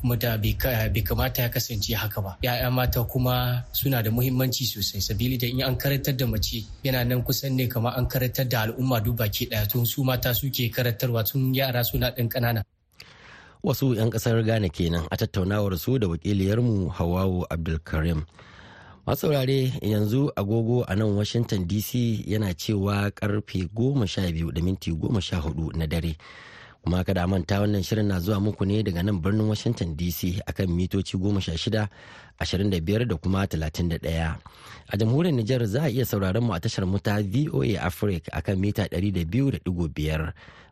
Kuma 0.02 0.16
da 0.18 0.38
bai 0.38 0.54
kamata 1.04 1.42
ya 1.42 1.50
kasance 1.50 1.94
haka 1.94 2.22
ba. 2.22 2.38
Ya'ya 2.42 2.72
mata 2.72 3.04
kuma 3.04 3.64
suna 3.72 4.02
da 4.04 4.10
muhimmanci 4.12 4.66
sosai. 4.66 5.02
Sabili 5.02 5.38
da 5.38 5.48
in 5.48 5.62
an 5.62 5.76
karantar 5.78 6.18
da 6.18 6.26
mace 6.26 6.66
yana 6.84 7.06
nan 7.06 7.22
kusan 7.24 7.54
ne 7.56 7.68
kamar 7.68 7.94
an 7.98 8.08
karantar 8.08 8.50
da 8.50 8.62
al'umma 8.66 9.04
duk 9.04 9.16
baki 9.18 9.46
ɗaya 9.50 9.68
tun 9.70 9.86
su 9.86 10.04
mata 10.04 10.34
suke 10.34 10.70
karantarwa 10.74 11.24
tun 11.24 11.54
yara 11.54 11.84
suna 11.84 12.10
ɗan 12.12 12.30
ƙanana. 12.30 12.64
Wasu 13.64 13.94
'yan 13.96 14.10
ƙasar 14.10 14.46
ghana 14.46 14.70
kenan 14.70 15.06
a 15.12 15.18
tattaunawar 15.18 15.78
su 15.78 15.98
da 16.00 16.08
wakiliyarmu 16.08 16.90
hawawu 16.90 17.46
abdulkarim. 17.50 18.26
Masaurare 19.06 19.70
yanzu 19.86 20.30
agogo 20.36 20.82
a 20.88 20.96
nan 20.96 21.14
washington 21.16 21.68
dc 21.68 22.26
yana 22.26 22.54
cewa 22.58 23.10
ƙarfe 23.14 23.70
goma 23.74 24.08
sha 24.08 24.22
biyu 24.34 24.52
da 24.52 24.62
minti 24.62 24.92
goma 24.92 25.22
sha 25.22 25.38
huɗu 25.42 25.74
na 25.78 25.86
dare. 25.86 26.18
Kuma 26.86 27.02
kada 27.04 27.26
manta 27.28 27.58
wannan 27.66 27.82
shirin 27.84 28.06
na 28.06 28.20
zuwa 28.22 28.38
muku 28.40 28.62
ne 28.70 28.84
daga 28.86 29.02
nan 29.04 29.18
birnin 29.18 29.50
washington 29.50 29.98
dc 29.98 30.38
akan 30.46 30.70
mitoci 30.70 31.18
16 31.18 31.88
25 32.38 33.06
da 33.10 33.16
kuma 33.18 33.46
31 33.50 34.06
a 34.88 34.94
jamhuriyar 34.98 35.34
nijar 35.34 35.66
za 35.66 35.82
a 35.84 35.90
iya 35.90 36.06
sauraron 36.06 36.46
mu 36.46 36.54
a 36.54 36.60
tashar 36.62 36.86
mu 36.86 37.00
ta 37.02 37.18
voa 37.26 37.82
africa 37.82 38.30
akan 38.38 38.56
mita 38.62 38.86
200.5 38.86 39.66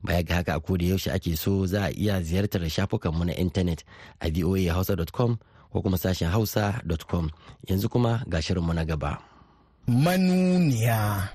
baya 0.05 0.21
ga 0.23 0.35
haka 0.37 0.53
a 0.53 0.59
koda 0.61 0.85
yaushe 0.85 1.09
ake 1.09 1.33
so 1.33 1.65
za 1.65 1.89
a 1.89 1.91
iya 1.97 2.21
ziyartar 2.21 2.61
shafukan 2.69 3.09
mu 3.17 3.25
na 3.25 3.33
intanet 3.33 3.81
a 4.21 4.29
voahausa.com 4.29 5.31
ko 5.73 5.77
kuma 5.81 5.97
sashen 5.97 6.29
hausa.com 6.29 7.33
yanzu 7.65 7.89
kuma 7.89 8.21
ga 8.29 8.37
shirin 8.37 8.61
mu 8.61 8.73
na 8.77 8.85
gaba. 8.85 9.17
manuniya. 9.89 11.27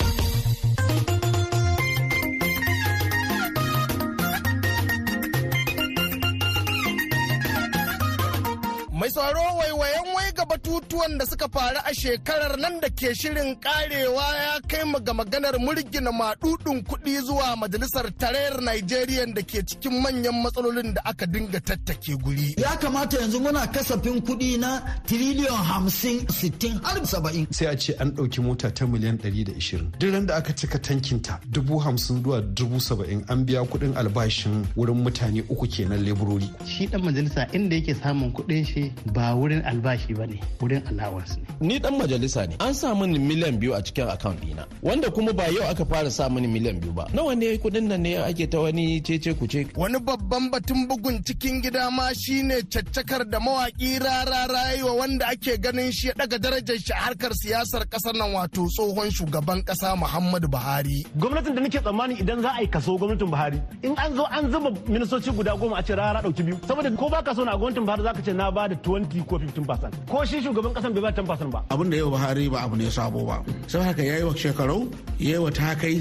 Mai 8.98 9.10
tsaro 9.10 9.40
waiwayen 9.58 10.06
ga 10.38 10.44
batutuwan 10.46 11.18
da 11.18 11.26
suka 11.26 11.48
faru 11.48 11.78
a 11.84 11.92
shekarar 12.00 12.54
nan 12.62 12.74
da 12.82 12.88
ke 12.98 13.10
shirin 13.20 13.56
karewa 13.64 14.26
ya 14.42 14.52
kai 14.70 14.84
mu 14.86 14.98
ga 15.06 15.12
maganar 15.12 15.54
murgina 15.58 16.12
madudin 16.14 16.78
kuɗi 16.88 17.14
zuwa 17.26 17.56
majalisar 17.56 18.06
tarayyar 18.20 18.60
Najeriya 18.62 19.26
da 19.34 19.42
ke 19.42 19.58
cikin 19.66 19.98
manyan 20.02 20.38
matsalolin 20.42 20.94
da 20.94 21.00
aka 21.10 21.26
dinga 21.26 21.58
tattake 21.60 22.14
guri. 22.22 22.54
Ya 22.56 22.76
kamata 22.78 23.18
yanzu 23.20 23.40
muna 23.40 23.66
kasafin 23.66 24.20
kuɗi 24.22 24.60
na 24.62 24.70
tiriliyon 25.08 25.58
hamsin 25.70 26.22
sittin 26.30 26.78
har 26.86 27.02
saba'in. 27.04 27.46
Sai 27.50 27.66
a 27.66 27.76
ce 27.76 27.96
an 27.98 28.10
ɗauki 28.14 28.40
mota 28.40 28.70
ta 28.70 28.86
miliyan 28.86 29.18
ɗari 29.18 29.42
da 29.46 29.52
ishirin. 29.58 29.90
Duk 29.98 30.14
da 30.26 30.36
aka 30.36 30.52
cika 30.54 30.78
tankinta 30.78 31.40
dubu 31.50 31.78
hamsin 31.82 32.22
zuwa 32.22 32.38
dubu 32.54 32.78
saba'in 32.78 33.24
an 33.28 33.42
biya 33.44 33.66
kuɗin 33.66 33.96
albashin 33.98 34.62
wurin 34.76 35.02
mutane 35.02 35.42
uku 35.50 35.66
kenan 35.66 35.98
leburori. 36.06 36.46
Shi 36.66 36.86
ɗan 36.86 37.02
majalisa 37.02 37.42
inda 37.56 37.74
yake 37.76 37.94
samun 38.02 38.30
kuɗin 38.36 38.64
shi 38.70 38.92
ba 39.14 39.34
wurin 39.34 39.62
albashi 39.66 40.14
ba 40.14 40.27
ne 40.28 40.40
wurin 40.60 40.82
allowance 40.90 41.36
ne. 41.36 41.44
Ni 41.68 41.78
dan 41.78 41.94
majalisa 41.98 42.46
ne 42.48 42.56
an 42.60 42.74
sa 42.74 42.94
mini 42.94 43.18
miliyan 43.18 43.56
biyu 43.60 43.74
a 43.74 43.82
cikin 43.82 44.08
account 44.08 44.40
dina 44.40 44.66
wanda 44.82 45.10
kuma 45.10 45.32
ba 45.32 45.46
yau 45.50 45.64
aka 45.70 45.84
fara 45.84 46.10
sa 46.10 46.28
mini 46.28 46.46
miliyan 46.48 46.80
biyu 46.80 46.92
ba. 46.92 47.04
Nawa 47.14 47.34
ne 47.34 47.56
kuɗin 47.62 47.86
nan 47.88 48.02
ne 48.02 48.16
ake 48.28 48.46
ta 48.50 48.60
wani 48.60 49.00
cece 49.02 49.34
kuce. 49.38 49.66
Wani 49.76 49.98
babban 49.98 50.50
batun 50.52 50.86
bugun 50.88 51.22
cikin 51.26 51.62
gida 51.62 51.90
ma 51.90 52.12
shine 52.12 52.62
caccakar 52.72 53.24
da 53.30 53.38
mawaki 53.40 53.98
rara 53.98 54.46
rayuwa 54.54 54.92
wanda 55.00 55.26
ake 55.28 55.58
ganin 55.58 55.92
shi 55.92 56.08
ya 56.08 56.14
daga 56.14 56.38
darajar 56.38 56.78
shi 56.78 56.92
a 56.92 56.96
harkar 56.96 57.32
siyasar 57.34 57.84
ƙasar 57.88 58.14
nan 58.16 58.32
wato 58.34 58.66
tsohon 58.68 59.10
shugaban 59.10 59.62
kasa 59.64 59.96
Muhammadu 59.96 60.48
Buhari. 60.48 61.04
Gwamnatin 61.16 61.54
da 61.54 61.60
nake 61.60 61.80
tsammani 61.80 62.14
idan 62.20 62.40
za 62.42 62.50
a 62.56 62.60
yi 62.62 62.68
kaso 62.68 62.98
gwamnatin 62.98 63.30
Buhari 63.30 63.60
in 63.82 63.94
an 63.98 64.14
zo 64.14 64.24
an 64.30 64.50
zuba 64.50 64.70
ministoci 64.88 65.30
guda 65.36 65.56
goma 65.56 65.78
a 65.78 65.82
ce 65.82 65.94
rara 65.94 66.20
ɗauki 66.22 66.42
biyu 66.44 66.58
saboda 66.66 66.90
ko 66.96 67.08
ba 67.08 67.22
ka 67.22 67.34
so 67.34 67.44
na 67.44 67.56
gwamnatin 67.56 67.84
Buhari 67.86 68.02
zaka 68.02 68.22
ce 68.24 68.32
na 68.32 68.50
ba 68.50 68.68
da 68.68 68.74
20 68.74 69.24
ko 69.26 69.38
15% 69.38 70.08
ko 70.08 70.17
shi 70.26 70.40
shugaban 70.42 70.72
kasan 70.74 70.92
bai 70.94 71.02
ba 71.02 71.10
10% 71.12 71.50
ba. 71.52 71.60
Abin 71.70 71.90
da 71.90 71.96
yau 71.96 72.10
buhari 72.10 72.48
ba 72.50 72.58
abu 72.64 72.76
ne 72.76 72.90
sabo 72.90 73.24
ba. 73.26 73.42
Sai 73.66 73.82
haka 73.84 74.02
yayi 74.02 74.22
wa 74.24 74.32
shekarau 74.34 74.88
yayi 75.18 75.38
wa 75.38 75.50
takai 75.50 75.96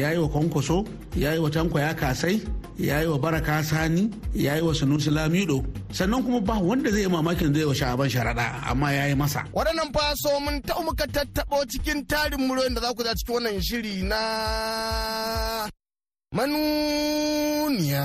yayi 0.00 0.18
wa 0.18 0.28
kwankwaso 0.28 0.84
yayi 1.16 1.38
wa 1.38 1.48
tanko 1.50 1.78
ya 1.78 1.94
kasai 1.94 2.40
yayi 2.78 3.06
wa 3.06 3.18
baraka 3.18 3.62
sani 3.64 4.10
yayi 4.34 4.62
wa 4.62 4.72
sunusi 4.74 5.10
lamido. 5.10 5.64
Sannan 5.92 6.22
kuma 6.24 6.40
ba 6.40 6.54
wanda 6.60 6.90
zai 6.90 7.02
yi 7.02 7.08
mamakin 7.08 7.54
zai 7.54 7.64
wa 7.64 7.74
sha'aban 7.74 8.08
sharaɗa 8.08 8.46
amma 8.70 8.92
yayi 8.92 9.14
masa. 9.14 9.44
Waɗannan 9.54 9.92
faso 9.94 10.40
mun 10.44 10.60
ta 10.62 10.74
muka 10.84 11.06
tattaɓo 11.06 11.64
cikin 11.70 12.04
tarin 12.06 12.40
muryoyin 12.46 12.74
da 12.74 12.80
za 12.80 12.94
ku 12.96 13.02
za 13.04 13.14
cikin 13.14 13.34
wannan 13.34 13.60
shiri 13.62 14.02
na 14.02 14.20
manuniya. 16.36 18.04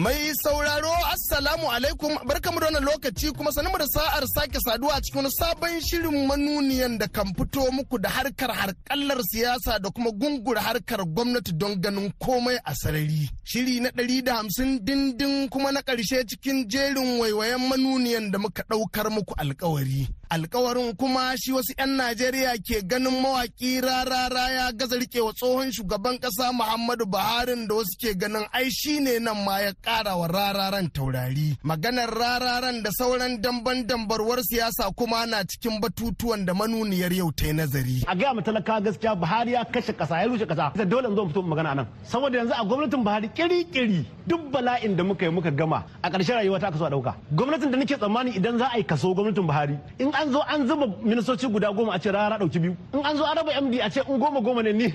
Mai 0.00 0.32
sauraro 0.42 0.92
Assalamu 1.12 1.66
alaikum 1.70 2.12
barkamu 2.28 2.58
da 2.60 2.66
wannan 2.66 2.84
lokaci 2.88 3.28
kuma 3.36 3.52
sanin 3.52 3.72
da 3.78 3.86
sa'ar 3.86 4.24
sake 4.34 4.56
saduwa 4.66 4.94
a 4.96 5.00
cikin 5.04 5.28
sabon 5.38 5.76
shirin 5.88 6.16
manuniyan 6.28 6.94
da 7.00 7.06
kan 7.16 7.28
fito 7.36 7.62
muku 7.76 7.96
da 8.04 8.08
harkar 8.08 8.48
harkallar 8.60 9.20
siyasa 9.30 9.72
da 9.82 9.90
kuma 9.90 10.10
gungura 10.20 10.60
harkar 10.68 11.00
gwamnati 11.14 11.52
don 11.60 11.74
ganin 11.84 12.08
komai 12.24 12.56
a 12.64 12.72
sarari. 12.80 13.28
Shiri 13.50 13.80
na 13.82 13.90
ɗari 13.96 14.18
da 14.26 14.32
hamsin 14.38 14.70
dindin 14.86 15.48
kuma 15.52 15.70
na 15.72 15.80
ƙarshe 15.82 16.24
cikin 16.28 16.58
jerin 16.72 17.20
waiwayen 17.20 17.60
manuniyan 17.68 18.30
da 18.32 18.38
muka 18.38 18.62
ɗaukar 18.70 19.06
muku 19.10 19.34
alkawari. 19.36 20.08
Alkawarin 20.30 20.94
kuma 20.96 21.34
shi 21.36 21.52
wasu 21.52 21.74
'yan 21.78 21.90
Najeriya 21.98 22.54
ke 22.62 22.82
ganin 22.86 23.20
mawaki 23.22 23.80
rarara 23.80 24.48
ya 24.50 24.72
gaza 24.72 24.96
rikewa 24.96 25.32
tsohon 25.34 25.72
shugaban 25.72 26.18
kasa 26.22 26.52
Muhammadu 26.52 27.06
Buhari 27.06 27.66
da 27.66 27.74
wasu 27.74 27.98
ke 27.98 28.14
ganin 28.14 28.46
ai 28.52 28.70
shi 28.70 29.00
ne 29.00 29.18
nan 29.18 29.44
ma 29.44 29.58
ya 29.60 29.72
kara 29.82 30.14
wa 30.16 30.26
rararan 30.28 30.88
taurari. 30.94 31.58
Maganar 31.64 32.10
rararan 32.14 32.82
da 32.82 32.90
sauran 32.98 33.40
damban 33.42 33.86
dambarwar 33.86 34.38
siyasa 34.46 34.90
kuma 34.96 35.26
na 35.26 35.42
cikin 35.44 35.80
batutuwan 35.82 36.46
da 36.46 36.54
manuniyar 36.54 37.12
yau 37.12 37.32
ta 37.32 37.46
yi 37.46 37.52
nazari. 37.52 37.98
A 38.06 38.14
gaya 38.14 38.34
mu 38.34 38.40
talaka 38.42 38.80
gaskiya 38.80 39.16
Buhari 39.18 39.52
ya 39.52 39.64
kashe 39.64 39.92
kasa 39.92 40.22
ya 40.22 40.26
rushe 40.30 40.46
kasa. 40.46 40.70
Dole 40.86 41.08
in 41.10 41.16
zo 41.16 41.26
fito 41.26 41.42
magana 41.42 41.74
nan. 41.74 41.86
Saboda 42.04 42.38
yanzu 42.38 42.54
a 42.54 42.64
gwamnatin 42.64 43.02
Buhari 43.04 43.28
kiri-kiri 43.34 44.06
duk 44.30 44.42
bala'in 44.54 44.94
da 44.98 45.02
muka 45.02 45.24
yi 45.26 45.30
muka 45.34 45.50
gama 45.50 45.82
a 46.02 46.08
ƙarshen 46.10 46.36
rayuwa 46.38 46.60
ta 46.60 46.70
kaso 46.70 46.84
a 46.86 46.90
ɗauka. 46.90 47.12
Gwamnatin 47.34 47.70
da 47.72 47.76
nake 47.78 47.96
tsammani 47.98 48.30
idan 48.38 48.58
za 48.58 48.66
a 48.72 48.78
yi 48.78 48.84
kaso 48.84 49.12
gwamnatin 49.14 49.42
Buhari 49.46 49.76
in 49.98 50.10
an 50.14 50.30
zo 50.32 50.40
an 50.46 50.66
zuba 50.68 50.86
ministoci 51.02 51.50
guda 51.50 51.72
goma 51.74 51.94
a 51.94 51.98
ce 51.98 52.10
rara 52.14 52.38
ɗauki 52.38 52.58
biyu 52.62 52.76
in 52.94 53.02
an 53.04 53.16
zo 53.16 53.24
an 53.24 53.34
raba 53.36 53.50
md 53.60 53.74
a 53.82 53.90
ce 53.90 54.00
in 54.06 54.18
goma 54.22 54.40
goma 54.40 54.62
ne 54.62 54.72
ni 54.72 54.86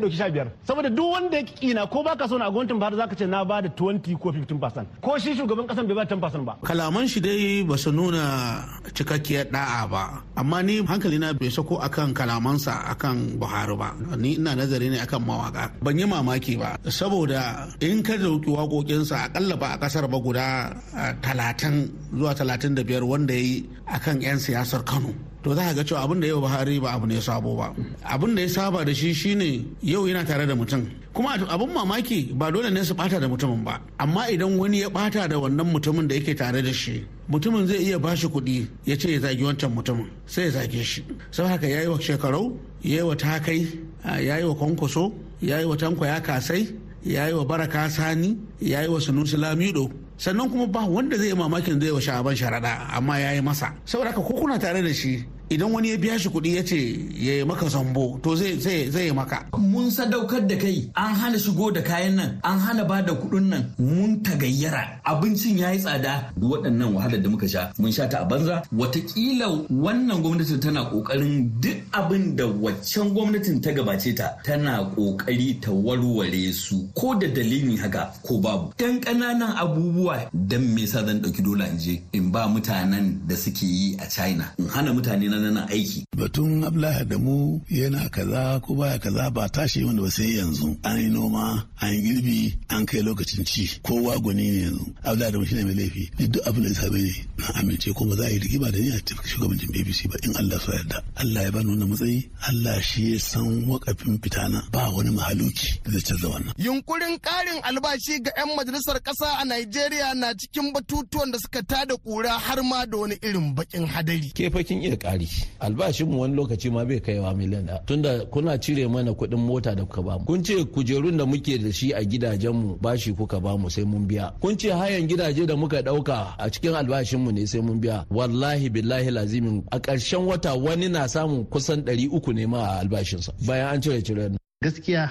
ɗauki 0.00 0.16
sha 0.16 0.30
biyar. 0.30 0.48
Saboda 0.64 0.88
duk 0.88 1.12
wanda 1.12 1.36
ya 1.36 1.42
kina 1.44 1.86
ko 1.86 2.02
baka 2.02 2.28
so 2.28 2.38
na 2.38 2.48
gwamnatin 2.50 2.78
bahar 2.80 2.94
zaka 2.96 3.14
ce 3.14 3.26
na 3.26 3.44
ba 3.44 3.60
da 3.60 3.68
20 3.68 4.16
ko 4.16 4.32
15 4.32 4.86
ko 5.04 5.18
shi 5.18 5.34
shugaban 5.36 5.66
kasan 5.68 5.84
bai 5.86 5.94
ba 5.94 6.04
10 6.08 6.44
ba. 6.48 6.56
Kalaman 6.64 7.04
shi 7.06 7.20
dai 7.20 7.62
ba 7.68 7.76
su 7.76 7.92
nuna 7.92 8.64
cikakkiyar 8.96 9.52
da'a 9.52 9.84
ba 9.92 10.22
amma 10.36 10.62
ni 10.62 10.80
hankali 10.80 11.18
na 11.20 11.32
bai 11.36 11.50
sako 11.52 11.76
akan 11.76 12.14
kalamansa 12.16 12.88
akan 12.96 13.36
buhari 13.36 13.76
ba. 13.76 13.92
Ni 14.16 14.40
ina 14.40 14.56
nazari 14.56 14.88
ne 14.88 14.98
akan 15.04 15.20
mawaka 15.28 15.68
ban 15.84 15.98
yi 15.98 16.06
mamaki 16.08 16.56
ba 16.56 16.78
saboda 16.88 17.68
in 17.84 18.00
ka 18.02 18.16
ɗauki 18.16 18.50
waƙoƙinsa 18.82 19.24
akalla 19.30 19.56
ba 19.58 19.74
a 19.74 19.78
ƙasar 19.78 20.08
ba 20.10 20.18
guda 20.18 20.74
talatin 21.22 21.90
zuwa 22.14 22.34
talatin 22.34 22.74
da 22.74 22.82
biyar 22.82 23.02
wanda 23.04 23.34
ya 23.34 23.40
yi 23.40 23.68
akan 23.86 24.20
'yan 24.22 24.38
siyasar 24.38 24.84
kano. 24.84 25.14
To 25.44 25.54
za 25.54 25.72
ga 25.72 25.82
cewa 25.84 26.02
abin 26.02 26.20
da 26.20 26.26
yau 26.26 26.40
Buhari 26.40 26.80
ba 26.82 26.92
abu 26.94 27.06
ne 27.06 27.20
sabo 27.20 27.54
ba. 27.56 27.72
Abin 28.04 28.34
da 28.34 28.42
ya 28.42 28.48
saba 28.48 28.84
da 28.84 28.92
shi 28.92 29.14
shine 29.14 29.64
yau 29.82 30.04
yana 30.06 30.26
tare 30.26 30.46
da 30.46 30.54
mutum. 30.54 30.84
Kuma 31.14 31.30
abin 31.38 31.68
mamaki 31.72 32.32
ba 32.36 32.50
dole 32.50 32.70
ne 32.70 32.82
su 32.82 32.92
bata 32.94 33.20
da 33.20 33.28
mutumin 33.28 33.62
ba. 33.64 33.80
Amma 34.00 34.26
idan 34.30 34.58
wani 34.58 34.80
ya 34.80 34.88
bata 34.90 35.28
da 35.28 35.36
wannan 35.38 35.70
mutumin 35.72 36.08
da 36.08 36.16
yake 36.16 36.36
tare 36.36 36.60
da 36.60 36.72
shi 36.72 37.06
mutumin 37.30 37.66
zai 37.66 37.78
iya 37.86 37.98
bashi 37.98 38.26
kuɗi 38.26 38.66
ya 38.84 38.96
ce 38.96 39.12
ya 39.12 39.20
zagi 39.20 39.44
wancan 39.44 39.70
mutumin 39.72 40.10
sai 40.26 40.44
ya 40.44 40.50
zage 40.50 40.82
shi. 40.82 41.04
Sau 41.30 41.46
haka 41.46 41.66
ya 41.68 41.82
yi 41.82 41.86
wa 41.88 41.98
shekarau 42.00 42.58
ya 42.82 42.96
yi 42.96 43.02
wa 43.02 43.14
takai 43.14 43.66
ya 44.04 44.38
yi 44.38 44.44
wa 44.44 44.54
kwankwaso 44.54 45.12
ya 45.40 45.60
yi 45.60 45.64
wa 45.66 45.76
tanko 45.76 46.04
ya 46.04 46.20
kasai 46.20 46.66
ya 47.04 47.26
yi 47.28 47.34
wa 47.34 47.44
baraka 47.44 47.88
sani 47.90 48.36
ya 48.60 48.82
yi 48.82 48.88
wa 48.88 49.00
sunusi 49.00 49.36
lamido. 49.36 49.90
Sannan 50.16 50.50
kuma 50.50 50.66
ba 50.66 50.86
wanda 50.86 51.16
zai 51.16 51.28
yi 51.28 51.34
mamakin 51.34 51.80
zai 51.80 51.90
wa 51.90 52.00
sha'aban 52.00 52.34
sharaɗa 52.36 52.90
amma 52.96 53.18
ya 53.20 53.32
yi 53.34 53.40
masa. 53.40 53.74
Saboda 53.84 54.10
haka 54.10 54.20
ko 54.22 54.32
kuna 54.34 54.58
tare 54.58 54.82
da 54.82 54.92
shi 54.92 55.24
idan 55.50 55.72
wani 55.72 55.88
ya 55.90 55.96
biya 55.96 56.18
shi 56.18 56.28
kuɗi 56.28 56.56
ya 56.56 56.62
ce 56.64 56.76
ya 57.16 57.32
yi 57.40 57.44
maka 57.44 57.68
zambo 57.68 58.18
to 58.22 58.36
zai 58.36 59.06
yi 59.06 59.12
maka. 59.12 59.46
Mun 59.58 59.90
sadaukar 59.90 60.46
da 60.46 60.56
kai 60.56 60.90
an 60.94 61.14
hana 61.14 61.38
shigo 61.38 61.72
da 61.72 61.80
kayan 61.80 62.16
nan 62.16 62.40
an 62.44 62.58
hana 62.58 62.84
ba 62.84 63.02
da 63.02 63.12
kuɗin 63.14 63.48
nan 63.48 63.64
mun 63.78 64.20
tagayyara 64.22 65.00
abincin 65.04 65.58
ya 65.58 65.70
yi 65.72 65.78
tsada. 65.78 66.30
Duk 66.36 66.50
waɗannan 66.52 66.92
wahalar 66.94 67.22
da 67.22 67.28
muka 67.30 67.48
sha 67.48 67.72
mun 67.78 67.92
sha 67.92 68.06
ta 68.06 68.18
a 68.20 68.24
banza 68.28 68.62
wataƙila 68.76 69.48
wannan 69.70 70.20
gwamnatin 70.22 70.60
tana 70.60 70.84
ƙoƙarin 70.90 71.48
duk 71.60 71.78
abin 71.92 72.36
da 72.36 72.44
waccan 72.46 73.08
gwamnatin 73.14 73.62
ta 73.62 73.70
gabace 73.72 74.12
ta 74.16 74.36
tana 74.44 74.84
ƙoƙari 74.96 75.60
ta 75.62 75.70
warware 75.72 76.52
su 76.52 76.88
ko 76.94 77.14
da 77.14 77.26
dalilin 77.26 77.78
haka 77.80 78.12
ko 78.22 78.36
babu. 78.38 78.72
Dan 78.76 79.00
ƙananan 79.00 79.56
abubuwa 79.56 80.28
dan 80.34 80.74
me 80.74 80.82
yasa 80.82 81.06
zan 81.06 81.20
ɗauki 81.22 81.42
dola 81.42 81.64
in 81.72 81.78
je 81.78 82.00
in 82.12 82.30
ba 82.30 82.44
mutanen 82.48 83.26
da 83.26 83.34
suke 83.34 83.62
yi 83.62 83.96
a 83.98 84.06
China 84.10 84.52
in 84.58 84.68
hana 84.68 84.92
mutane 84.92 85.28
na 85.30 85.37
nan 85.38 85.56
aiki. 85.68 86.04
Batun 86.16 86.64
Abdullahi 86.64 87.00
Adamu 87.04 87.60
yana 87.70 88.08
kaza 88.10 88.60
ko 88.62 88.74
baya 88.74 88.98
kaza 88.98 89.30
ba 89.30 89.48
tashi 89.48 89.84
wanda 89.84 90.02
ba 90.02 90.10
sai 90.10 90.36
yanzu. 90.38 90.76
An 90.84 90.98
yi 91.00 91.08
noma, 91.08 91.66
an 91.80 91.92
yi 91.94 92.00
girbi, 92.02 92.58
an 92.70 92.86
kai 92.86 93.00
lokacin 93.02 93.44
ci. 93.46 93.80
Kowa 93.82 94.18
gwani 94.18 94.50
ne 94.50 94.60
yanzu. 94.64 94.86
Abdullahi 95.04 95.30
Adamu 95.32 95.46
shine 95.46 95.64
mai 95.64 95.74
laifi. 95.74 96.10
Duk 96.32 96.46
abin 96.46 96.62
da 96.62 96.68
ya 96.68 96.74
same 96.74 96.98
ni 97.02 97.12
na 97.38 97.44
amince 97.60 97.92
kuma 97.94 98.16
za 98.16 98.24
a 98.26 98.30
yi 98.30 98.38
rigima 98.38 98.70
da 98.72 98.78
ni 98.78 98.90
a 98.90 98.98
cikin 99.00 99.26
shugabancin 99.30 99.70
BBC 99.72 100.08
ba 100.10 100.16
in 100.24 100.34
Allah 100.36 100.58
so 100.60 100.72
yarda. 100.72 101.02
Allah 101.16 101.42
ya 101.42 101.50
bani 101.50 101.70
wannan 101.70 101.88
matsayi. 101.88 102.28
Allah 102.48 102.80
shi 102.82 103.12
ya 103.12 103.18
san 103.18 103.64
wakafin 103.68 104.18
fitana 104.18 104.62
ba 104.72 104.90
wani 104.90 105.10
mahaluki 105.10 105.80
da 105.84 105.90
zai 105.92 106.00
canza 106.02 106.28
wannan. 106.28 106.54
Yunkurin 106.58 107.18
karin 107.20 107.62
albashi 107.62 108.18
ga 108.24 108.32
'yan 108.36 108.56
majalisar 108.56 108.98
ƙasa 109.00 109.38
a 109.40 109.44
Najeriya 109.44 110.14
na 110.14 110.34
cikin 110.34 110.72
batutuwan 110.72 111.30
da 111.32 111.38
suka 111.38 111.62
tada 111.62 111.96
kura 111.96 112.30
har 112.38 112.62
ma 112.62 112.84
da 112.86 112.96
wani 112.98 113.16
irin 113.22 113.54
bakin 113.54 113.86
hadari. 113.86 114.32
Ke 114.34 114.50
fakin 114.50 114.82
iya 114.82 114.96
ƙari 114.96 115.27
albashinmu 115.60 116.20
wani 116.20 116.34
lokaci 116.34 116.70
ma 116.70 116.84
bai 116.84 117.00
kaiwa 117.00 117.34
miliyan 117.34 117.66
ɗaya. 117.66 117.82
Tunda 117.86 118.24
kuna 118.30 118.58
cire 118.58 118.86
mana 118.88 119.12
kuɗin 119.12 119.36
mota 119.38 119.74
da 119.74 119.84
kuka 119.84 120.02
ba 120.02 120.18
mu. 120.18 120.24
Kun 120.24 120.42
ce 120.44 120.64
kujerun 120.64 121.16
da 121.16 121.24
muke 121.26 121.58
da 121.58 121.72
shi 121.72 121.92
a 121.92 122.02
gidajenmu 122.04 122.78
bashi 122.80 123.12
kuka 123.12 123.40
ba 123.40 123.56
mu 123.58 123.68
sai 123.70 123.84
mun 123.84 124.06
biya. 124.06 124.32
Kun 124.40 124.56
ce 124.58 124.70
hayan 124.70 125.06
gidaje 125.08 125.46
da 125.46 125.56
muka 125.56 125.82
ɗauka 125.82 126.34
a 126.38 126.50
cikin 126.50 126.74
albashinmu 126.74 127.32
ne 127.32 127.46
sai 127.46 127.60
mun 127.60 127.80
biya. 127.80 128.04
Wallahi 128.10 128.70
billahi 128.70 129.10
lazimin 129.10 129.62
a 129.70 129.78
ƙarshen 129.80 130.26
wata 130.26 130.54
wani 130.54 130.88
na 130.88 131.06
samun 131.08 131.44
kusan 131.46 131.82
ɗari 131.84 132.08
uku 132.10 132.32
ne 132.32 132.46
ma 132.46 132.58
a 132.58 132.80
albashinsa 132.80 133.32
bayan 133.46 133.74
an 133.74 133.80
cire 133.82 134.02
cire 134.02 134.30
gaskiya 134.64 135.02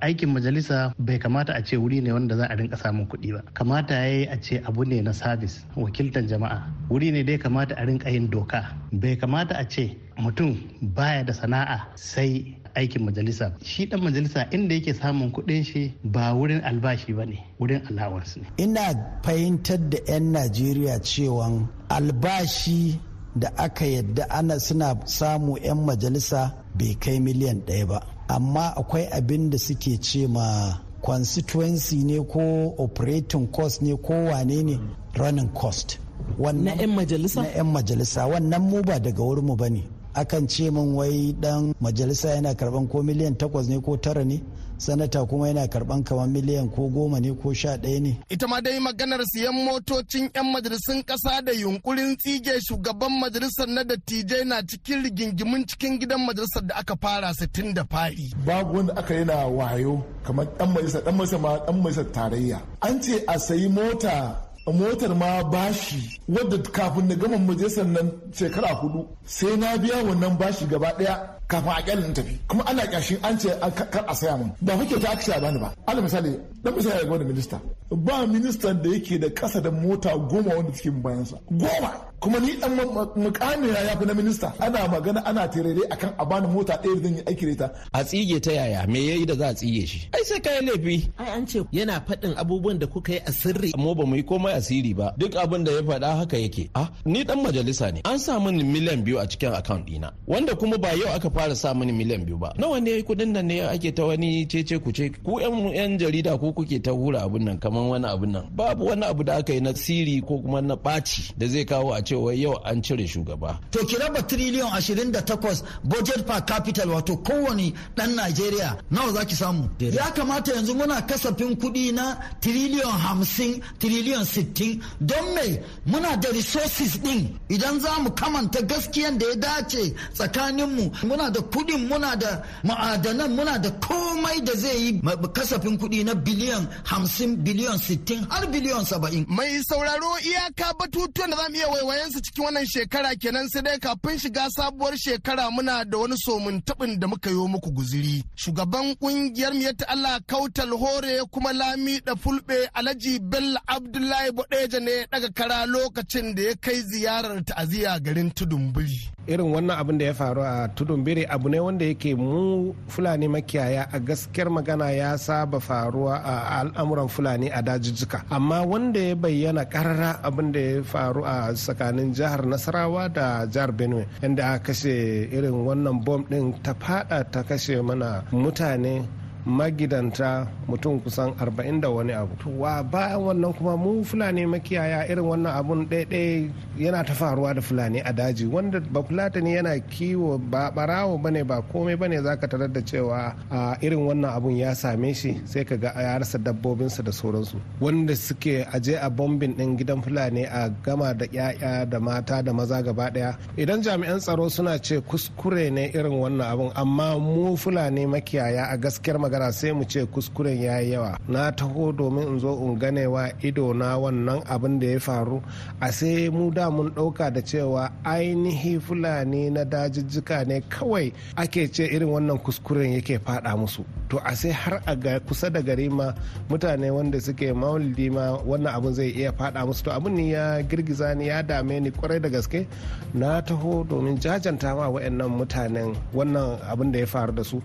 aikin 0.00 0.30
majalisa 0.32 0.94
bai 0.98 1.18
kamata 1.18 1.52
a 1.52 1.60
ce 1.62 1.76
wuri 1.76 2.00
ne 2.00 2.12
wanda 2.12 2.36
za 2.36 2.46
a 2.48 2.54
rinka 2.56 2.76
samun 2.76 3.04
kuɗi 3.06 3.32
ba. 3.34 3.40
Kamata 3.52 3.94
ya 3.94 4.06
yi 4.08 4.24
a 4.26 4.36
ce 4.40 4.56
abu 4.68 4.84
ne 4.84 5.02
na 5.02 5.12
sabis 5.12 5.66
wakiltar 5.76 6.24
jama'a. 6.30 6.58
Wuri 6.90 7.12
ne 7.12 7.22
dai 7.22 7.36
kamata 7.38 7.74
a 7.76 7.84
rinka 7.84 8.08
yin 8.10 8.30
doka. 8.30 8.60
Bai 8.92 9.16
kamata 9.20 9.54
a 9.58 9.64
ce 9.68 9.84
mutum 10.16 10.56
baya 10.80 11.24
da 11.24 11.32
sana'a 11.34 11.76
sai 11.94 12.56
aikin 12.74 13.04
majalisa 13.04 13.52
shi 13.62 13.84
dan 13.86 14.00
majalisa 14.00 14.48
inda 14.50 14.74
yake 14.74 14.92
samun 14.94 15.28
kuɗin 15.30 15.62
shi 15.64 15.92
ba 16.04 16.32
wurin 16.32 16.62
albashi 16.64 17.12
ba 17.12 17.24
ne 17.26 17.36
wurin 17.60 17.82
allowance 17.90 18.36
ne. 18.40 18.46
Ina 18.64 18.96
fahimtar 19.24 19.76
da 19.92 19.98
'yan 20.08 20.32
najeriya 20.32 20.96
cewa 21.04 21.68
albashi 21.90 22.96
da 23.36 23.48
aka 23.58 23.84
yadda 23.84 24.24
ana 24.30 24.56
suna 24.58 24.88
samu 25.04 25.58
'yan 25.60 25.84
majalisa 25.84 26.40
bai 26.78 26.94
kai 27.02 27.20
miliyan 27.20 27.60
ɗaya 27.68 27.86
ba. 27.92 28.15
Amma 28.28 28.74
akwai 28.76 29.06
abin 29.12 29.50
da 29.50 29.58
suke 29.58 29.98
ce 30.00 30.26
ma 30.26 30.78
constituency 31.02 32.04
ne 32.04 32.18
ko 32.24 32.74
operating 32.78 33.46
cost 33.50 33.82
ne 33.82 33.94
ko 33.96 34.12
wane 34.12 34.62
ne? 34.62 34.78
Running 35.16 35.48
cost. 35.54 35.98
Na 36.38 36.74
'yan 36.74 36.90
majalisa? 36.94 37.42
Na 37.42 37.48
'yan 37.48 37.66
majalisa. 37.72 38.26
Wannan 38.26 38.62
mu 38.62 38.82
ba 38.82 38.98
daga 38.98 39.22
wurinmu 39.22 39.56
ba 39.56 39.68
ne. 39.70 39.82
Akan 40.14 40.48
ce 40.48 40.70
min 40.70 40.94
wai 40.96 41.32
dan 41.40 41.72
majalisa 41.80 42.28
yana 42.34 42.54
karɓan 42.54 42.88
ko 42.88 43.02
miliyan 43.02 43.36
takwas 43.36 43.68
ne 43.68 43.78
ko 43.80 43.96
tara 43.96 44.24
ne? 44.24 44.42
Sanata 44.78 45.24
kuma 45.28 45.48
yana 45.48 45.66
karɓan 45.68 46.04
kamar 46.04 46.28
miliyan 46.28 46.68
ko 46.74 46.88
goma 46.88 47.20
ne 47.20 47.32
ko 47.34 47.52
sha 47.54 47.76
ɗaya 47.76 48.00
ne. 48.00 48.20
Ita 48.30 48.46
ma 48.48 48.60
dai 48.60 48.78
maganar 48.80 49.20
siyan 49.32 49.54
motocin 49.64 50.30
'yan 50.34 50.46
majalisun 50.52 51.02
ƙasa 51.04 51.42
da 51.44 51.52
yunkurin 51.52 52.16
tsige 52.16 52.60
shugaban 52.66 53.12
majalisar 53.20 53.68
na 53.68 53.82
dattijai 53.84 54.44
na 54.44 54.62
cikin 54.62 55.02
rigingimin 55.04 55.66
cikin 55.66 55.98
gidan 56.00 56.20
majalisar 56.26 56.62
da 56.66 56.74
aka 56.76 56.96
fara 57.00 57.32
sittin 57.34 57.74
da 57.74 57.84
fari. 57.84 58.32
Babu 58.46 58.76
wanda 58.76 58.92
aka 58.96 59.14
yi 59.14 59.24
na 59.24 59.46
wayo 59.46 60.02
kamar 60.24 60.46
ɗan 60.58 60.68
majalisa 60.72 61.00
ɗan 61.00 61.14
majalisa 61.16 61.38
ma 61.38 61.50
ɗan 61.66 61.76
majalisar 61.82 62.12
tarayya. 62.14 62.58
An 62.82 63.00
ce 63.02 63.24
a 63.26 63.38
sayi 63.38 63.68
mota 63.68 64.46
motar 64.72 65.14
ma 65.14 65.42
bashi 65.44 66.20
wadda 66.28 66.58
kafin 66.70 67.06
na 67.08 67.14
gama 67.14 67.38
majalisar 67.38 67.86
nan 67.86 68.10
shekara 68.34 68.68
huɗu 68.80 69.06
sai 69.24 69.56
na 69.56 69.76
biya 69.78 70.02
wannan 70.04 70.36
bashi 70.38 70.66
gaba 70.66 70.88
ɗaya 70.98 71.35
kafin 71.48 71.70
a 71.72 71.82
kyalin 71.82 72.12
tafi. 72.14 72.38
Kuma 72.48 72.64
ana 72.66 72.82
kyashin 72.86 73.18
an 73.22 73.38
ce 73.38 73.48
kar 73.92 74.04
a 74.08 74.14
saya 74.14 74.36
mun. 74.36 74.50
Ba 74.62 74.72
fa 74.78 74.84
ta 75.00 75.12
aka 75.12 75.40
bani 75.40 75.58
ba. 75.58 75.68
Ala 75.88 76.00
misali 76.02 76.32
dan 76.62 76.74
misali 76.74 76.98
ya 77.00 77.04
gwada 77.04 77.24
minista. 77.24 77.60
Ba 77.90 78.26
ministan 78.26 78.82
da 78.82 78.88
yake 78.90 79.18
da 79.20 79.28
kasa 79.30 79.60
da 79.60 79.70
mota 79.70 80.10
goma 80.30 80.54
wanda 80.56 80.72
take 80.72 80.90
bayansa. 80.90 81.36
Goma! 81.50 81.90
Kuma 82.20 82.38
ni 82.40 82.52
dan 82.56 82.72
mukami 83.16 83.68
ya 83.68 83.96
fi 83.98 84.04
na 84.06 84.14
minista. 84.14 84.52
Ana 84.60 84.88
magana 84.88 85.24
ana 85.26 85.48
terere 85.48 85.82
akan 85.90 86.14
a 86.18 86.24
bani 86.26 86.46
mota 86.48 86.74
ɗaya 86.82 87.02
zan 87.02 87.14
yi 87.16 87.22
aiki 87.26 87.46
da 87.46 87.52
ita. 87.52 87.70
A 87.92 88.04
tsige 88.04 88.40
ta 88.40 88.52
yaya? 88.52 88.86
Me 88.88 89.00
yayi 89.08 89.26
da 89.26 89.34
za 89.34 89.48
a 89.48 89.54
tsige 89.54 89.86
shi? 89.86 90.08
Ai 90.14 90.22
sai 90.28 90.40
kai 90.40 90.60
laifi. 90.66 90.96
Ai 91.18 91.28
an 91.36 91.46
ce 91.46 91.58
yana 91.72 92.00
faɗin 92.06 92.34
abubuwan 92.40 92.78
da 92.78 92.86
kuka 92.86 93.12
yi 93.12 93.18
a 93.26 93.32
sirri. 93.32 93.72
Mu 93.76 93.94
ba 93.94 94.04
mu 94.06 94.16
yi 94.16 94.22
komai 94.22 94.52
asiri 94.58 94.92
ba. 94.98 95.14
Duk 95.18 95.34
abin 95.36 95.64
da 95.64 95.72
ya 95.72 95.82
faɗa 95.82 96.16
haka 96.18 96.36
yake. 96.38 96.70
Ah 96.74 96.88
ni 97.04 97.24
dan 97.24 97.38
majalisa 97.42 97.92
ne. 97.92 98.00
An 98.04 98.18
sa 98.18 98.38
mini 98.40 98.64
miliyan 98.64 99.02
biyu 99.04 99.18
a 99.18 99.26
cikin 99.26 99.52
account 99.54 99.86
ɗina. 99.86 100.08
Wanda 100.26 100.54
kuma 100.54 100.78
ba 100.78 100.90
yau 100.96 101.08
aka 101.16 101.30
fara 101.30 101.54
sa 101.54 101.74
mini 101.74 101.92
miliyan 101.92 102.24
biyu 102.26 102.38
ba. 102.38 102.52
Nawa 102.58 102.80
ne 102.80 103.02
kuɗin 103.02 103.32
nan 103.32 103.46
ne 103.46 103.60
ake 103.60 103.92
ta 103.94 104.04
wani 104.06 104.46
cece 104.46 104.78
kuce 104.78 105.10
ku 105.24 105.38
yan 105.40 105.54
yan 105.74 105.98
jarida 105.98 106.38
ko 106.40 106.52
kuke 106.52 106.82
ta 106.82 106.90
hura 106.92 107.22
abun 107.26 107.44
nan 107.44 107.58
kaman 107.58 107.88
wani 107.90 108.06
abun 108.06 108.32
nan. 108.32 108.44
Babu 108.56 108.86
wani 108.86 109.04
abu 109.04 109.22
da 109.24 109.36
aka 109.36 109.52
yi 109.54 109.60
na 109.60 109.72
siri 109.74 110.20
ko 110.22 110.38
kuma 110.42 110.60
na 110.62 110.74
ɓaci 110.76 111.32
da 111.38 111.46
zai 111.46 111.64
kawo 111.64 111.92
a 111.92 112.02
cewa 112.16 112.34
yau 112.34 112.58
an 112.64 112.82
cire 112.82 113.06
shugaba. 113.06 113.58
To 113.70 113.84
ki 113.84 113.96
raba 113.96 114.22
triliyon 114.22 114.70
28 114.70 115.62
budget 115.84 116.26
per 116.26 116.40
capital 116.42 116.88
wato 116.88 117.16
kowane 117.22 117.74
dan 117.94 118.16
Najeriya. 118.16 118.76
Nawa 118.90 119.12
zaki 119.12 119.34
samu? 119.34 119.68
Ya 119.78 120.10
kamata 120.12 120.52
yanzu 120.54 120.74
muna 120.74 121.02
kasafin 121.02 121.56
kuɗi 121.56 121.92
na 121.94 122.16
triliyon 122.40 122.90
50 122.92 123.60
triliyon 123.78 124.24
60 124.24 124.80
don 125.00 125.34
me? 125.34 125.60
Muna 125.86 126.16
da 126.20 126.28
resources 126.30 126.98
din 126.98 127.38
idan 127.48 127.80
za 127.80 127.98
mu 128.02 128.10
kamanta 128.10 128.62
gaskiyan 128.62 129.18
da 129.18 129.26
ya 129.26 129.34
dace 129.36 129.94
tsakaninmu 130.14 130.90
muna 131.04 131.30
da 131.30 131.40
kuɗin 131.40 131.88
muna 131.88 132.16
da 132.16 132.42
ma'adanan 132.64 133.30
muna 133.36 133.58
da 133.58 133.70
komai 133.70 134.40
da 134.46 134.52
zai 134.54 134.76
yi 134.82 135.00
kasafin 135.34 135.76
kuɗi 135.78 136.04
na 136.04 136.14
biliyan 136.14 136.66
hamsin 136.84 137.36
biliyan 137.44 137.78
sittin 137.78 138.24
har 138.30 138.46
biliyan 138.52 138.84
saba'in. 138.84 139.24
Mai 139.28 139.60
sauraro 139.68 140.12
iyaka 140.24 140.72
batutuwan 140.78 141.30
da 141.30 141.36
za 141.36 141.48
mu 141.50 141.56
iya 141.56 141.68
waiwayen 141.68 141.95
su 142.12 142.20
cikin 142.20 142.44
wannan 142.44 142.66
shekara 142.72 143.10
kenan 143.22 143.48
sai 143.52 143.62
dai 143.66 143.78
kafin 143.84 144.18
shiga 144.22 144.44
sabuwar 144.56 144.94
shekara 145.04 145.44
muna 145.50 145.74
da 145.90 145.96
wani 145.98 146.16
somin 146.24 146.60
tabin 146.66 146.92
da 147.00 147.06
muka 147.06 147.30
yi 147.30 147.36
muku 147.52 147.70
guziri. 147.72 148.22
Shugaban 148.36 148.94
ƙungiyar 149.00 149.52
mu 149.54 149.72
ta 149.78 149.84
Allah 149.88 150.20
Kautal 150.26 150.70
Hore 150.78 151.24
kuma 151.32 151.52
Lami 151.52 152.00
da 152.04 152.14
Fulbe 152.14 152.68
Alhaji 152.74 153.18
Bello 153.20 153.58
Abdullahi 153.66 154.30
Bodeja 154.30 154.80
ne 154.80 155.06
daga 155.10 155.28
kara 155.34 155.66
lokacin 155.66 156.34
da 156.36 156.42
ya 156.42 156.54
kai 156.60 156.78
ziyarar 156.82 157.42
ta'aziyya 157.44 157.98
garin 158.04 158.30
Tudun 158.30 158.72
Biri. 158.72 159.00
Irin 159.26 159.50
wannan 159.54 159.78
abin 159.80 159.98
da 159.98 160.04
ya 160.04 160.14
faru 160.14 160.42
a 160.42 160.68
Tudun 160.76 161.02
Biri 161.04 161.24
abu 161.28 161.48
ne 161.48 161.58
wanda 161.60 161.84
yake 161.84 162.14
mu 162.14 162.74
Fulani 162.88 163.28
makiyaya 163.28 163.88
a 163.92 163.98
gaskiyar 163.98 164.50
magana 164.50 164.90
ya 164.92 165.16
saba 165.18 165.58
faruwa 165.60 166.20
a 166.22 166.60
al'amuran 166.60 167.08
Fulani 167.08 167.48
a 167.50 167.62
dajijjika. 167.62 168.24
Amma 168.30 168.62
wanda 168.62 169.00
ya 169.00 169.14
bayyana 169.16 169.64
karara 169.64 170.20
abin 170.22 170.52
da 170.52 170.60
ya 170.60 170.82
faru 170.82 171.24
a 171.24 171.52
tsakanin 171.54 171.85
jihar 171.92 172.46
Nasarawa 172.46 173.08
da 173.12 173.46
jihar 173.46 173.72
Benue 173.72 174.06
inda 174.22 174.54
aka 174.54 174.72
kashe 174.72 175.28
irin 175.32 175.64
wannan 175.66 176.04
bom 176.04 176.24
din 176.28 176.52
ta 176.62 176.74
fada 176.74 177.24
ta 177.24 177.42
kashe 177.42 177.82
mana 177.82 178.24
mutane 178.32 179.06
magidanta 179.46 180.50
mutum 180.66 180.98
kusan 181.00 181.30
arba'in 181.38 181.78
da 181.80 181.86
wani 181.88 182.10
abu. 182.12 182.34
Wa 182.58 182.82
bayan 182.82 183.22
wannan 183.22 183.54
kuma 183.54 183.76
mu 183.78 184.02
fulani 184.02 184.42
makiyaya 184.42 185.06
irin 185.06 185.22
wannan 185.24 185.54
abun 185.54 185.86
ɗaiɗaya 185.86 186.50
yana 186.76 187.04
ta 187.06 187.14
faruwa 187.14 187.54
da 187.54 187.62
fulani 187.62 188.00
a 188.02 188.12
daji. 188.12 188.46
Wanda 188.50 188.80
ba 188.80 189.02
fulatani 189.06 189.54
yana 189.54 189.78
kiwo 189.78 190.38
ba 190.38 190.70
barawo 190.74 191.14
ba 191.22 191.30
ne 191.30 191.42
ba 191.46 191.62
komai 191.62 191.94
ba 191.96 192.08
ne 192.08 192.18
zaka 192.18 192.48
tarar 192.50 192.66
da 192.68 192.80
cewa 192.82 193.36
a 193.50 193.78
irin 193.80 194.02
wannan 194.02 194.34
abun 194.34 194.56
ya 194.58 194.74
same 194.74 195.14
shi 195.14 195.38
sai 195.46 195.62
ka 195.64 195.76
ga 195.78 195.94
ya 195.94 196.18
rasa 196.18 196.38
dabbobinsa 196.42 197.04
da 197.06 197.12
sauransu. 197.14 197.62
Wanda 197.80 198.16
suke 198.16 198.66
aje 198.74 198.98
a 198.98 199.06
bombin 199.10 199.54
ɗin 199.54 199.78
gidan 199.78 200.02
fulani 200.02 200.42
a 200.44 200.68
gama 200.82 201.14
da 201.14 201.24
'ya'ya 201.30 201.86
da 201.88 202.00
mata 202.02 202.42
da 202.42 202.50
maza 202.52 202.82
gaba 202.82 203.10
ɗaya. 203.14 203.38
Idan 203.56 203.78
jami'an 203.82 204.18
tsaro 204.18 204.48
suna 204.50 204.74
ce 204.82 204.98
kuskure 205.06 205.70
ne 205.70 205.86
irin 205.94 206.18
wannan 206.18 206.50
abun 206.50 206.70
amma 206.74 207.14
mu 207.18 207.54
fulani 207.56 208.06
makiyaya 208.10 208.74
a 208.74 208.76
gaskiyar 208.76 209.18
magana 209.22 209.35
magana 209.36 209.52
sai 209.52 209.72
mu 209.72 209.84
ce 209.84 210.04
kuskuren 210.06 210.56
ya 210.62 210.80
yi 210.80 210.92
yawa. 210.92 211.18
Na 211.28 211.50
taho 211.52 211.92
domin 211.92 212.28
in 212.28 212.38
zo 212.40 212.56
in 212.64 212.78
ganewa 212.78 213.30
ido 213.44 213.72
na 213.74 213.96
wannan 213.98 214.42
abin 214.48 214.78
da 214.80 214.86
ya 214.86 214.98
faru. 215.00 215.42
A 215.80 215.92
sai 215.92 216.28
mu 216.30 216.50
da 216.50 216.70
mun 216.70 216.90
ɗauka 216.90 217.30
da 217.32 217.40
cewa 217.42 217.90
ainihi 218.04 218.80
fulani 218.80 219.50
na 219.50 219.64
dajijjika 219.64 220.46
ne 220.46 220.60
kawai 220.60 221.12
ake 221.36 221.68
ce 221.72 221.84
irin 221.84 222.08
wannan 222.08 222.38
kuskuren 222.38 222.92
yake 222.92 223.18
fada 223.18 223.56
musu. 223.56 223.84
To 224.08 224.18
a 224.24 224.34
sai 224.36 224.50
har 224.52 224.82
a 224.86 224.96
kusa 225.20 225.50
da 225.52 225.60
gari 225.60 225.88
ma 225.90 226.12
mutane 226.48 226.90
wanda 226.90 227.20
suke 227.20 227.52
maulidi 227.52 228.10
ma 228.10 228.38
wannan 228.48 228.72
abin 228.74 228.94
zai 228.94 229.10
iya 229.10 229.32
fada 229.32 229.66
musu. 229.66 229.84
To 229.84 229.90
abin 229.92 230.14
ne 230.16 230.30
ya 230.32 230.62
girgiza 230.62 231.14
ni 231.16 231.28
ya 231.28 231.42
dame 231.42 231.80
ni 231.80 231.90
ƙwarai 231.90 232.20
da 232.22 232.28
gaske. 232.28 232.66
Na 233.14 233.40
taho 233.42 233.84
domin 233.84 234.16
jajanta 234.18 234.74
ma 234.76 234.88
wa'annan 234.88 235.28
mutanen 235.30 235.96
wannan 236.14 236.58
abin 236.70 236.92
da 236.92 236.98
ya 237.00 237.06
faru 237.06 237.32
da 237.32 237.42
su. 237.44 237.60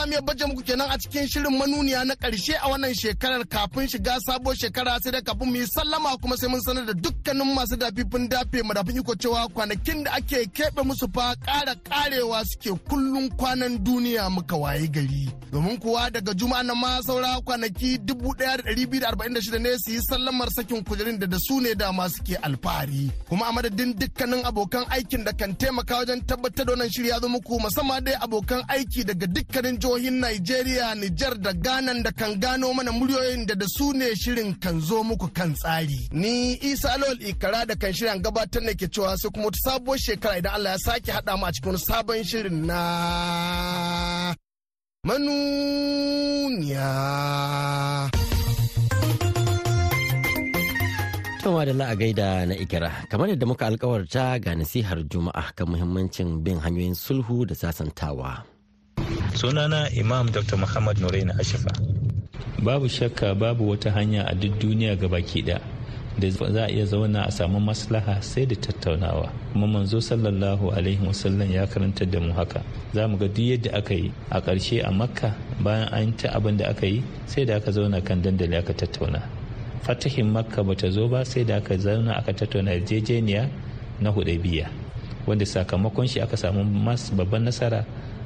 Za 0.00 0.06
mu 0.06 0.12
iya 0.12 0.22
baje 0.22 0.44
muku 0.46 0.62
kenan 0.62 0.90
a 0.90 0.98
cikin 0.98 1.28
shirin 1.28 1.58
manuniya 1.58 2.04
na 2.04 2.14
ƙarshe 2.14 2.54
a 2.62 2.68
wannan 2.70 2.94
shekarar 2.94 3.44
kafin 3.48 3.88
shiga 3.88 4.16
sabuwar 4.20 4.56
shekara 4.56 4.98
sai 5.02 5.10
da 5.12 5.20
kafin 5.20 5.48
mu 5.50 5.56
yi 5.56 5.66
sallama 5.66 6.16
kuma 6.20 6.36
sai 6.36 6.48
mun 6.48 6.60
sanar 6.60 6.86
da 6.86 6.92
dukkanin 6.94 7.54
masu 7.54 7.76
dafifin 7.76 8.28
dafe 8.28 8.62
madafin 8.64 8.96
iko 8.96 9.14
cewa 9.14 9.48
kwanakin 9.52 10.04
da 10.04 10.12
ake 10.16 10.46
keɓe 10.56 10.82
musu 10.84 11.06
fa 11.14 11.34
ƙara 11.36 11.74
ƙarewa 11.84 12.44
suke 12.46 12.80
kullum 12.88 13.28
kwanan 13.36 13.78
duniya 13.84 14.30
muka 14.30 14.56
waye 14.56 14.88
gari. 14.88 15.28
Domin 15.52 15.76
kuwa 15.78 16.10
daga 16.10 16.32
juma'a 16.34 16.62
na 16.62 16.74
ma 16.74 17.00
saura 17.02 17.40
kwanaki 17.44 17.98
dubu 17.98 18.32
ɗaya 18.38 18.56
da 18.56 18.62
ɗari 18.62 18.86
biyu 18.88 19.00
da 19.02 19.08
arba'in 19.08 19.34
da 19.34 19.40
shida 19.40 19.58
ne 19.58 19.76
su 19.78 19.90
yi 19.92 20.00
sallamar 20.00 20.48
sakin 20.54 20.84
kujerin 20.84 21.18
da 21.18 21.26
da 21.26 21.36
su 21.38 21.60
ne 21.60 21.74
dama 21.74 22.08
suke 22.08 22.36
alfahari. 22.40 23.10
Kuma 23.28 23.46
a 23.48 23.52
madadin 23.52 23.92
dukkanin 23.98 24.44
abokan 24.46 24.84
aikin 24.90 25.24
da 25.24 25.32
kan 25.32 25.52
taimaka 25.56 25.96
wajen 25.98 26.22
tabbatar 26.24 26.64
da 26.66 26.72
wannan 26.72 26.88
shirya 26.90 27.20
zo 27.20 27.28
muku 27.28 27.58
musamman 27.60 28.04
dai 28.04 28.14
abokan 28.20 28.62
aiki 28.68 29.04
daga 29.04 29.26
dukkanin 29.26 29.78
jihohin 29.90 30.20
Najeriya, 30.20 30.94
Nijar 30.94 31.34
da 31.42 31.52
Ghana 31.52 32.02
da 32.02 32.12
kan 32.12 32.38
gano 32.40 32.72
mana 32.72 32.92
muryoyin 32.92 33.46
da 33.46 33.54
da 33.54 33.66
su 33.68 33.92
ne 33.92 34.14
shirin 34.14 34.54
kan 34.60 34.80
zo 34.80 35.02
muku 35.02 35.28
kan 35.34 35.52
tsari. 35.54 36.08
Ni 36.12 36.54
Isa 36.62 36.94
Lol 36.98 37.18
Ikara 37.30 37.66
da 37.66 37.74
kan 37.74 37.92
shirin 37.92 38.22
gabatar 38.22 38.62
ne 38.62 38.74
ke 38.74 38.86
cewa 38.94 39.16
sai 39.20 39.30
kuma 39.34 39.46
wata 39.50 39.58
sabuwar 39.64 39.98
shekara 39.98 40.38
idan 40.38 40.54
Allah 40.56 40.70
ya 40.72 40.78
sake 40.86 41.10
haɗa 41.12 41.32
mu 41.38 41.46
a 41.46 41.50
cikin 41.54 41.76
sabon 41.86 42.22
shirin 42.30 42.58
na 42.68 42.80
manuniya. 45.06 46.90
Toma 51.42 51.64
da 51.68 51.72
la'a 51.80 51.94
gaida 52.00 52.28
na 52.48 52.54
ikira 52.54 52.90
kamar 53.10 53.28
yadda 53.32 53.46
muka 53.50 53.64
alkawarta 53.66 54.24
ga 54.44 54.52
nasihar 54.58 54.98
juma'a 55.10 55.44
kan 55.56 55.66
muhimmancin 55.72 56.30
bin 56.44 56.58
hanyoyin 56.64 56.94
sulhu 56.94 57.36
da 57.48 57.54
sasantawa. 57.62 58.59
Sunana 59.34 59.88
imam 59.94 60.26
dr 60.32 60.56
muhammad 60.56 60.98
nuraina 60.98 61.34
ashifa. 61.38 61.70
Babu 62.62 62.88
shakka 62.88 63.34
babu 63.34 63.70
wata 63.70 63.90
hanya 63.90 64.26
a 64.28 64.34
duk 64.34 64.58
duniya 64.58 64.96
ga 64.98 65.08
baki 65.08 65.42
da 65.44 65.58
da 66.18 66.28
za 66.30 66.66
a 66.66 66.68
iya 66.68 66.84
zauna 66.86 67.24
a 67.26 67.30
samu 67.32 67.60
maslaha 67.60 68.20
sai 68.22 68.44
da 68.46 68.56
tattaunawa. 68.56 69.30
Kuma 69.52 69.66
manzo 69.66 70.00
sallallahu 70.00 70.70
alaihi 70.74 71.00
wasallam 71.06 71.48
ya 71.50 71.66
karanta 71.66 72.04
da 72.04 72.20
mu 72.20 72.32
haka. 72.32 72.60
Za 72.92 73.08
mu 73.08 73.16
ga 73.16 73.28
duk 73.28 73.38
yadda 73.46 73.72
aka 73.78 73.94
yi 73.94 74.12
a 74.30 74.40
ƙarshe 74.40 74.82
a 74.84 74.90
makka 74.92 75.34
bayan 75.62 75.88
an 75.88 76.12
ta 76.16 76.28
abin 76.36 76.56
da 76.56 76.68
aka 76.68 76.86
yi 76.86 77.02
sai 77.26 77.44
da 77.44 77.56
aka 77.56 77.70
zauna 77.72 78.04
kan 78.04 78.20
dandali 78.22 78.56
aka 78.58 78.74
tattauna. 78.74 79.22
Fatahin 79.82 80.28
makka 80.28 80.62
bata 80.62 80.90
zo 80.90 81.08
ba 81.08 81.24
sai 81.24 81.44
da 81.44 81.56
aka 81.56 81.78
zauna 81.78 82.18
aka 82.18 82.32
tattauna 82.32 82.76
yarjejeniya 82.76 83.48
na 84.00 84.10
hudaybiya 84.12 84.68
wanda 85.26 85.44
sakamakon 85.46 86.08
shi 86.08 86.20
aka 86.20 86.36
samu 86.36 86.64
babban 87.16 87.44
nasara 87.44 87.84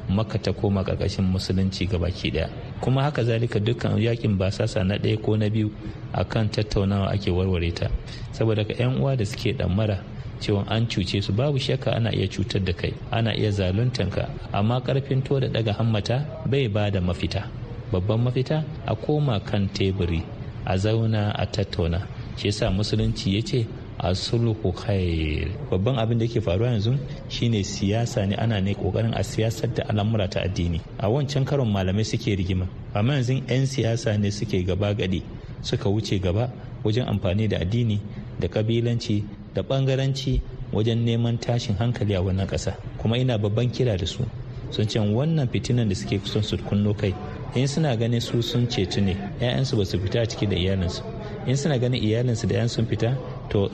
makka 0.09 0.39
ta 0.39 0.53
koma 0.53 0.83
ƙarƙashin 0.85 1.25
musulunci 1.25 1.87
baki 1.87 2.31
ɗaya 2.31 2.49
kuma 2.81 3.03
haka 3.03 3.25
zalika 3.25 3.59
dukkan 3.61 3.97
yaƙin 3.99 4.37
basasa 4.39 4.85
na 4.85 4.97
ɗaya 4.97 5.21
ko 5.23 5.37
na 5.37 5.49
biyu 5.49 5.71
akan 6.13 6.49
tattaunawa 6.51 7.11
ake 7.13 7.31
warware 7.31 7.73
ta. 7.73 7.89
Saboda 8.33 8.65
ka 8.65 8.75
'yan 8.79 8.99
uwa 9.01 9.17
da 9.17 9.25
suke 9.25 9.53
ɗammara 9.57 9.99
cewa 10.41 10.65
an 10.69 10.87
cuce 10.87 11.23
su 11.23 11.33
babu 11.33 11.59
shakka 11.59 11.93
ana 11.97 12.11
iya 12.13 12.29
cutar 12.29 12.65
da 12.65 12.73
kai 12.73 12.93
ana 13.11 13.33
iya 13.35 13.51
zaluntan 13.51 14.11
ka. 14.11 14.29
Amma 14.53 14.81
ƙarfin 14.81 15.23
to 15.25 15.41
da 15.41 15.49
daga 15.49 15.73
hammata 15.73 16.25
bai 16.47 16.69
ba 16.69 16.91
da 16.91 17.01
mafita. 17.01 17.49
Babban 17.93 18.21
mafita 18.25 18.65
a 18.87 18.95
koma 18.97 19.41
kan 19.41 19.69
teburi 19.69 20.23
a 20.67 20.75
zauna 20.77 21.33
a 21.35 21.47
tattauna. 21.47 22.07
Shi 22.37 22.49
yasa 22.49 22.71
musulunci 22.71 23.35
ya 23.35 23.41
ce 23.43 23.67
a 23.67 23.84
sulhu 24.13 24.73
khair 24.77 25.49
babban 25.71 25.97
abin 25.97 26.19
da 26.19 26.25
yake 26.25 26.41
faruwa 26.41 26.69
yanzu 26.71 26.99
shine 27.29 27.63
siyasa 27.65 28.27
ne 28.27 28.35
ana 28.37 28.61
ne 28.61 28.75
ƙoƙarin 28.75 29.15
a 29.17 29.23
siyasar 29.25 29.73
da 29.75 29.85
al'amura 29.89 30.29
ta 30.29 30.41
addini. 30.45 30.81
A 30.99 31.09
wancan 31.09 31.45
karon 31.47 31.71
malamai 31.73 32.05
suke 32.05 32.37
rigima 32.37 32.69
amma 32.93 33.15
yanzu 33.15 33.41
'yan 33.49 33.65
siyasa 33.67 34.19
ne 34.19 34.31
suke 34.31 34.67
gaba 34.67 34.93
gadi 34.95 35.23
suka 35.63 35.89
wuce 35.89 36.21
gaba 36.21 36.51
wajen 36.85 37.07
amfani 37.09 37.49
da 37.49 37.59
addini 37.59 38.01
da 38.39 38.49
kabilanci 38.49 39.25
da 39.55 39.63
bangaranci 39.63 40.41
wajen 40.73 41.05
neman 41.05 41.39
tashin 41.39 41.77
hankali 41.79 42.15
a 42.15 42.21
wannan 42.21 42.47
ƙasa. 42.47 42.75
Kuma 42.99 43.17
ina 43.17 43.39
babban 43.39 43.71
kira 43.71 43.97
da 43.97 44.05
su 44.07 44.27
sun 44.71 44.87
ce 44.89 44.99
wannan 44.99 45.49
fitinan 45.49 45.89
da 45.89 45.95
suke 45.95 46.21
son 46.27 46.43
su 46.43 46.57
kunno 46.59 46.93
kai 46.99 47.15
in 47.55 47.67
suna 47.69 47.97
ganin 47.97 48.21
su 48.21 48.43
sun 48.43 48.67
cetu 48.67 49.01
ne 49.01 49.15
'ya'yansu 49.41 49.77
ba 49.77 49.85
su 49.85 49.99
fita 49.99 50.27
ciki 50.27 50.47
da 50.47 50.57
iyalinsu. 50.57 51.03
In 51.47 51.57
suna 51.57 51.79
ganin 51.79 52.03
iyalinsu 52.03 52.47
da 52.49 52.57
'yan 52.57 52.69
sun 52.69 52.85
fita 52.87 53.17
to 53.51 53.69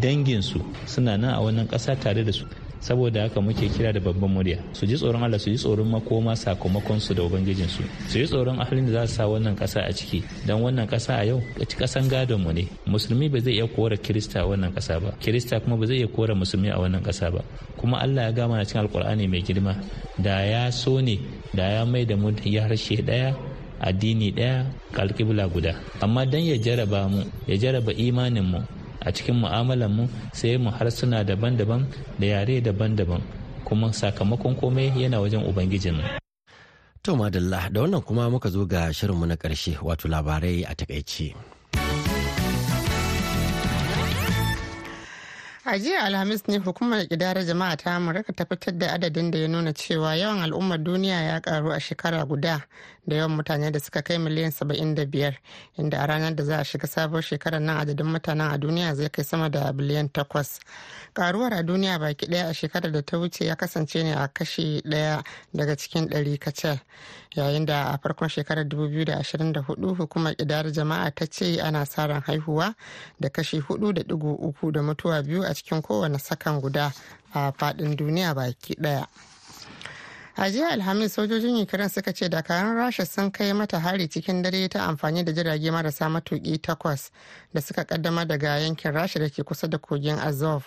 danginsu 0.00 0.60
suna 0.86 1.16
nan 1.16 1.34
a 1.34 1.40
wannan 1.40 1.66
ƙasa 1.68 1.96
tare 2.00 2.24
da 2.24 2.32
su. 2.32 2.44
Saboda 2.82 3.22
haka 3.22 3.40
muke 3.40 3.68
kira 3.70 3.92
da 3.94 4.00
babban 4.00 4.26
murya. 4.34 4.58
Su 4.72 4.86
ji 4.86 4.96
tsoron 4.96 5.22
Allah 5.22 5.38
su 5.38 5.50
ji 5.50 5.56
tsoron 5.56 5.86
makoma 5.86 6.34
sakamakon 6.34 6.98
su 7.00 7.14
da 7.14 7.22
ubangijin 7.22 7.68
su 7.70 7.82
su 8.08 8.18
ji 8.18 8.26
tsoron 8.26 8.58
ahalin 8.58 8.86
da 8.90 9.06
za 9.06 9.06
su 9.06 9.14
sa 9.14 9.24
wannan 9.30 9.54
kasa 9.56 9.80
a 9.86 9.92
ciki. 9.92 10.22
Dan 10.46 10.58
wannan 10.66 10.88
kasa 10.90 11.14
a 11.14 11.24
yau 11.24 11.38
kasan 11.78 12.08
gadon 12.10 12.42
mu 12.42 12.50
ne. 12.52 12.66
Musulmi 12.86 13.28
ba 13.30 13.38
zai 13.38 13.54
iya 13.54 13.68
kora 13.70 13.96
kirista 13.96 14.40
a 14.42 14.46
wannan 14.50 14.74
kasa 14.74 14.98
ba. 14.98 15.14
Kirista 15.22 15.60
kuma 15.60 15.76
ba 15.76 15.86
zai 15.86 15.98
iya 16.02 16.08
kora 16.08 16.34
musulmi 16.34 16.70
a 16.74 16.78
wannan 16.82 17.02
kasa 17.06 17.30
ba. 17.30 17.44
Kuma 17.78 18.02
Allah 18.02 18.22
ya 18.26 18.32
gama 18.32 18.58
cikin 18.66 18.82
alkur'ani 18.82 19.28
mai 19.30 19.42
girma. 19.46 19.78
Da 20.18 20.42
ya 20.42 20.70
so 20.74 20.98
ne 20.98 21.20
da 21.54 21.62
ya 21.78 21.84
mai 21.86 22.04
da 22.04 22.16
mu 22.16 22.34
ya 22.42 22.66
harshe 22.66 22.98
ɗaya 22.98 23.36
addini 23.78 24.32
ɗaya 24.34 24.66
kalkibla 24.90 25.46
guda. 25.46 25.78
Amma 26.02 26.26
dan 26.26 26.42
ya 26.42 26.58
jaraba 26.58 27.06
mu 27.08 27.22
ya 27.46 27.54
jaraba 27.56 27.92
imanin 27.94 28.42
mu 28.42 28.58
a 29.04 29.12
cikin 29.12 29.34
mu 29.42 30.08
sai 30.32 30.56
mu 30.58 30.70
harsuna 30.70 31.24
daban-daban 31.24 31.86
da 32.18 32.26
yare 32.26 32.60
daban-daban 32.60 33.20
kuma 33.64 33.92
sakamakon 33.92 34.54
komai 34.56 34.92
yana 34.96 35.20
wajen 35.20 35.44
ubangijinmu. 35.46 36.02
To 37.02 37.16
madalla 37.16 37.66
da 37.72 37.80
wannan 37.82 38.02
kuma 38.06 38.30
muka 38.30 38.48
zo 38.50 38.66
ga 38.66 38.92
shirinmu 38.92 39.26
na 39.26 39.34
ƙarshe 39.36 39.78
wato 39.82 40.08
labarai 40.08 40.62
a 40.64 40.74
taƙaice. 40.74 41.34
A 45.64 45.78
jiya 45.78 46.02
alhamis 46.02 46.48
ne 46.48 46.58
hukumar 46.58 47.06
kidara 47.08 47.44
jama'a 47.44 47.76
ta 47.76 47.94
amurka 47.96 48.32
ta 48.32 48.44
fitar 48.44 48.78
da 48.78 48.92
adadin 48.94 49.30
da 49.30 49.38
ya 49.38 49.48
nuna 49.48 49.72
cewa 49.72 50.16
yawan 50.16 50.42
al'ummar 50.42 50.78
duniya 50.84 51.20
ya 51.22 51.40
karu 51.40 51.70
a 51.72 51.78
shekara 51.80 52.24
guda 52.26 52.66
da 53.06 53.16
yawan 53.16 53.36
mutane 53.36 53.70
da 53.70 53.78
suka 53.80 54.02
kai 54.02 54.18
miliyan 54.18 54.50
75 54.50 55.34
inda 55.78 55.98
a 56.02 56.06
ranar 56.06 56.34
da 56.34 56.44
za 56.44 56.58
a 56.58 56.64
shiga 56.64 56.86
sabuwar 56.88 57.22
shekarar 57.22 57.60
nan 57.60 57.76
adadin 57.78 58.06
mutanen 58.06 58.50
a 58.52 58.58
duniya 58.58 58.94
zai 58.94 59.08
kai 59.08 59.22
sama 59.24 59.48
da 59.50 59.72
biliyan 59.72 60.08
8 60.08 60.58
karuwar 61.14 61.52
a 61.54 61.62
duniya 61.62 61.98
baki 61.98 62.26
ɗaya 62.26 62.48
a 62.48 62.54
shekarar 62.54 62.92
da 62.92 63.02
ta 63.02 63.18
wuce 63.18 63.44
ya 63.44 63.56
kasance 63.56 64.02
ne 64.02 64.12
a 64.14 64.28
kashi 64.28 64.82
ɗaya 64.84 65.22
daga 65.54 65.76
cikin 65.76 66.08
ɗari 66.08 66.38
kacal. 66.38 66.80
Yayin 67.36 67.64
da 67.66 67.92
a 67.92 67.98
farkon 67.98 68.28
shekarar 68.28 68.64
2024 68.64 69.96
hukumar 69.96 70.34
kidar 70.36 70.72
jama'a 70.72 71.10
ta 71.14 71.26
ce 71.26 71.60
ana 71.60 71.84
sa 71.86 72.06
ran 72.06 72.20
haihuwa 72.22 72.74
da 73.20 73.28
kashi 73.28 73.60
4.3 73.60 74.72
da 74.72 74.82
mutuwa 74.82 75.22
biyu 75.22 75.44
a 75.52 75.54
cikin 75.54 75.82
kowane 75.82 76.18
sakan 76.18 76.60
guda 76.60 76.92
a 77.34 77.52
faɗin 77.52 77.96
duniya 77.96 78.34
baki 78.34 78.74
ɗaya 78.80 79.06
a 80.36 80.50
jiya 80.50 80.68
alhamis 80.72 81.14
sojojin 81.14 81.60
ukraine 81.62 81.88
suka 81.88 82.12
ce 82.12 82.28
dakarun 82.28 82.74
rasha 82.76 83.04
sun 83.06 83.30
kai 83.30 83.52
mata 83.52 83.78
hari 83.78 84.08
cikin 84.08 84.42
dare 84.42 84.68
ta 84.68 84.88
amfani 84.88 85.24
da 85.24 85.32
jirage 85.32 85.70
marasa 85.70 86.08
matuki 86.08 86.58
takwas 86.58 87.10
da 87.52 87.60
suka 87.60 87.84
kaddama 87.84 88.24
daga 88.24 88.58
yankin 88.60 88.92
rasha 88.92 89.18
da 89.20 89.28
ke 89.28 89.44
kusa 89.44 89.68
da 89.68 89.78
kogin 89.78 90.18
azov. 90.18 90.64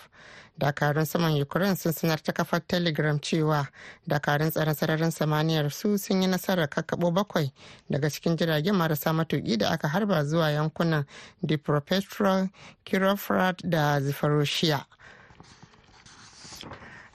Dakarun 0.60 1.06
saman 1.06 1.42
ukraine 1.42 1.76
sun 1.76 1.92
sanar 1.94 2.22
ta 2.24 2.32
kafar 2.32 2.62
telegram 2.68 3.20
cewa 3.20 3.68
dakarun 4.08 4.52
tsaron 4.52 4.76
sararin 4.76 5.12
samaniyar 5.12 5.72
su 5.72 5.98
sun 5.98 6.22
yi 6.22 6.28
nasarar 6.28 6.68
kakkaɓo 6.70 7.12
bakwai 7.14 7.52
daga 7.90 8.10
cikin 8.10 8.38
jiragen 8.38 8.76
marasa 8.76 9.14
matuki 9.14 9.58
da 9.58 9.70
aka 9.70 9.88
harba 9.88 10.24
zuwa 10.24 10.52
yankunan 10.52 11.06
dnipropetrovsk 11.44 12.50
kirovgrad 12.86 13.62
da 13.64 14.00
zaporozhye. 14.02 14.80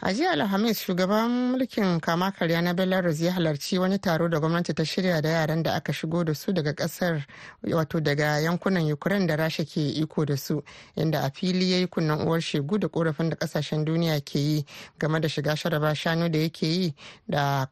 A 0.02 0.12
jiya 0.14 0.30
alhamis 0.30 0.78
shugaban 0.80 1.30
mulkin 1.52 2.00
kama 2.00 2.32
karya 2.32 2.62
na 2.62 2.72
belarus 2.74 3.20
ya 3.20 3.32
halarci 3.32 3.78
wani 3.78 3.98
taro 3.98 4.28
da 4.28 4.40
gwamnati 4.40 4.74
ta 4.74 4.82
shirya 4.84 5.20
da 5.22 5.28
yaran 5.28 5.62
da 5.62 5.74
aka 5.74 5.92
shigo 5.92 6.24
da 6.24 6.34
su 6.34 6.52
daga 6.52 6.72
ƙasar 6.74 7.22
wato 7.62 8.00
daga 8.00 8.40
yankunan 8.40 8.92
ukraine 8.92 9.26
da 9.26 9.36
rasha 9.36 9.64
ke 9.64 9.80
iko 10.00 10.24
da 10.24 10.36
su 10.36 10.62
inda 10.96 11.20
a 11.24 11.30
fili 11.30 11.70
ya 11.72 11.78
yi 11.78 11.86
kunnen 11.86 12.20
uwar 12.26 12.40
shegu 12.40 12.78
da 12.78 12.88
korafin 12.88 13.28
da 13.28 13.36
ƙasashen 13.36 13.84
duniya 13.84 14.20
ke 14.24 14.38
yi 14.38 14.64
game 14.98 15.20
da 15.20 15.28
shiga 15.28 15.54
sharaba 15.56 15.94
shanu 15.94 16.30
da 16.30 16.38
yake 16.38 16.66
yi 16.66 16.94
da 17.28 17.66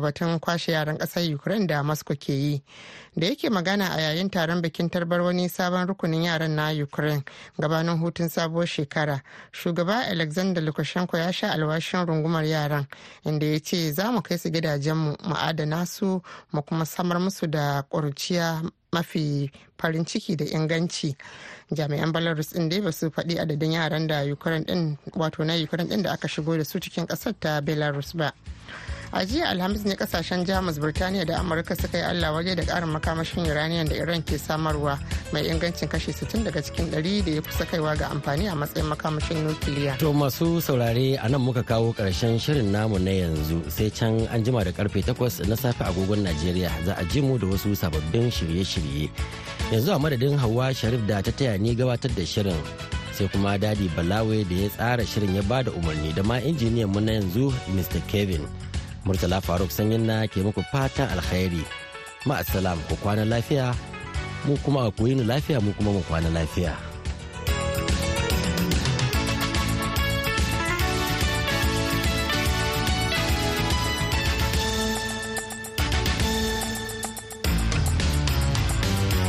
batun 0.00 0.38
kwashe 0.38 0.72
yaran 0.72 0.98
ƙasar 0.98 1.34
ukraine 1.34 1.66
da 1.66 1.82
moscow 1.82 2.14
ke 2.14 2.28
yi. 2.32 2.62
Da 3.16 3.26
yake 3.26 3.50
magana 3.50 3.88
a 3.96 4.00
yayin 4.00 4.30
taron 4.30 4.62
bikin 4.62 4.88
tarbar 4.90 5.20
wani 5.22 5.48
sabon 5.48 5.86
rukunin 5.88 6.24
yaran 6.24 6.50
na 6.54 6.70
ukraine 6.70 7.24
gabanin 7.58 7.98
hutun 7.98 8.28
sabuwar 8.28 8.66
shekara 8.66 9.20
shugaba 9.52 10.06
alexander 10.10 10.62
lukashenko 10.62 11.16
ya 11.18 11.32
sha 11.32 11.50
alwashin 11.70 12.06
rungumar 12.06 12.44
yaran 12.44 12.86
inda 13.24 13.46
ya 13.46 13.60
ce 13.60 13.92
za 13.92 14.10
mu 14.12 14.20
kai 14.22 14.38
su 14.38 14.50
gidajenmu 14.50 15.16
mu 15.22 15.34
adana 15.38 15.86
su 15.86 16.22
mu 16.52 16.62
kuma 16.62 16.84
samar 16.84 17.18
musu 17.20 17.46
da 17.46 17.82
ƙuruciya 17.90 18.62
mafi 18.92 19.50
farin 19.78 20.04
ciki 20.04 20.36
da 20.36 20.44
inganci. 20.44 21.16
Jami'an 21.72 22.12
belarus 22.12 22.52
din 22.52 22.68
dai 22.68 22.80
ba 22.80 22.90
su 22.92 23.10
faɗi 23.10 23.38
adadin 23.38 23.72
yaran 23.72 24.06
da 24.06 24.22
ukraine 24.32 24.64
din 24.64 24.98
wato 25.14 25.44
na 25.44 25.54
ukraine 25.54 25.88
din 25.88 26.02
da 26.02 26.12
aka 26.12 26.28
shigo 26.28 26.56
da 26.56 26.64
su 26.64 26.78
cikin 26.80 27.06
ƙasar 27.06 27.34
ta 27.38 27.60
belarus 27.60 28.12
ba. 28.16 28.32
A 29.12 29.24
jiya 29.26 29.48
alhamis 29.50 29.84
ne 29.84 29.94
ƙasashen 29.94 30.44
jamus 30.46 30.78
birtaniya 30.78 31.26
da 31.26 31.38
amurka 31.38 31.74
suka 31.76 31.98
yi 31.98 32.04
allah 32.04 32.32
waje 32.32 32.54
da 32.56 32.62
karin 32.62 32.88
makamashin 32.88 33.46
uranium 33.46 33.88
da 33.88 33.94
iran 33.96 34.22
ke 34.22 34.38
samarwa 34.38 34.98
mai 35.32 35.46
ingancin 35.50 35.88
kashi 35.88 36.12
60 36.12 36.44
daga 36.44 36.62
cikin 36.62 36.90
100 36.90 37.22
da 37.24 37.30
ya 37.30 37.42
kusa 37.42 37.64
kaiwa 37.66 37.96
ga 37.98 38.10
amfani 38.10 38.46
a 38.50 38.54
matsayin 38.54 38.86
makamashin 38.90 39.46
nukiliya. 39.46 39.98
To 39.98 40.12
masu 40.12 40.58
saurare 40.62 41.18
a 41.22 41.28
nan 41.28 41.40
muka 41.40 41.62
kawo 41.62 41.94
ƙarshen 41.94 42.38
shirin 42.38 42.70
namu 42.70 42.98
na 42.98 43.10
yanzu 43.10 43.62
sai 43.70 43.90
can 43.90 44.26
an 44.30 44.42
jima 44.44 44.64
da 44.64 44.70
ƙarfe 44.70 45.02
8 45.06 45.46
na 45.48 45.54
safe 45.54 45.78
agogon 45.86 46.22
najeriya 46.26 46.70
za 46.84 46.94
a 46.98 47.04
ji 47.04 47.20
mu 47.20 47.38
da 47.38 47.46
wasu 47.46 47.74
sababbin 47.78 48.30
shirye-shirye. 48.30 49.10
Yanzu 49.70 49.94
a 49.94 49.98
madadin 49.98 50.38
hawa 50.38 50.74
sharif 50.74 51.06
da 51.06 51.20
ta 51.22 51.30
taya 51.30 51.58
ni 51.58 51.74
gabatar 51.74 52.10
da 52.14 52.22
shirin 52.26 52.58
sai 53.14 53.28
kuma 53.28 53.58
daɗi 53.58 53.86
balawe 53.94 54.42
da 54.50 54.54
ya 54.54 54.68
tsara 54.70 55.06
shirin 55.06 55.34
ya 55.34 55.42
ba 55.42 55.62
da 55.62 55.70
umarni 55.70 56.14
da 56.14 56.22
ma 56.22 56.38
injiniyan 56.42 56.90
mu 56.90 57.00
na 57.00 57.12
yanzu 57.18 57.50
mr 57.74 58.02
kevin. 58.10 58.42
Murtala 59.04 59.40
Faruk 59.40 59.72
sanyin 59.72 60.04
na 60.04 60.26
ke 60.28 60.44
muku 60.44 60.60
fatan 60.68 61.08
alkhairi. 61.14 61.64
Ma'asalam 62.28 62.76
ku 62.88 62.96
kwana 63.00 63.24
lafiya, 63.24 63.72
mu 64.44 64.56
kuma 64.60 64.90
ku 64.92 65.08
yi 65.08 65.16
lafiya 65.24 65.60
mu 65.60 65.72
kuma 65.72 65.90
mu 65.96 66.02
kwana 66.04 66.28
lafiya. 66.28 66.89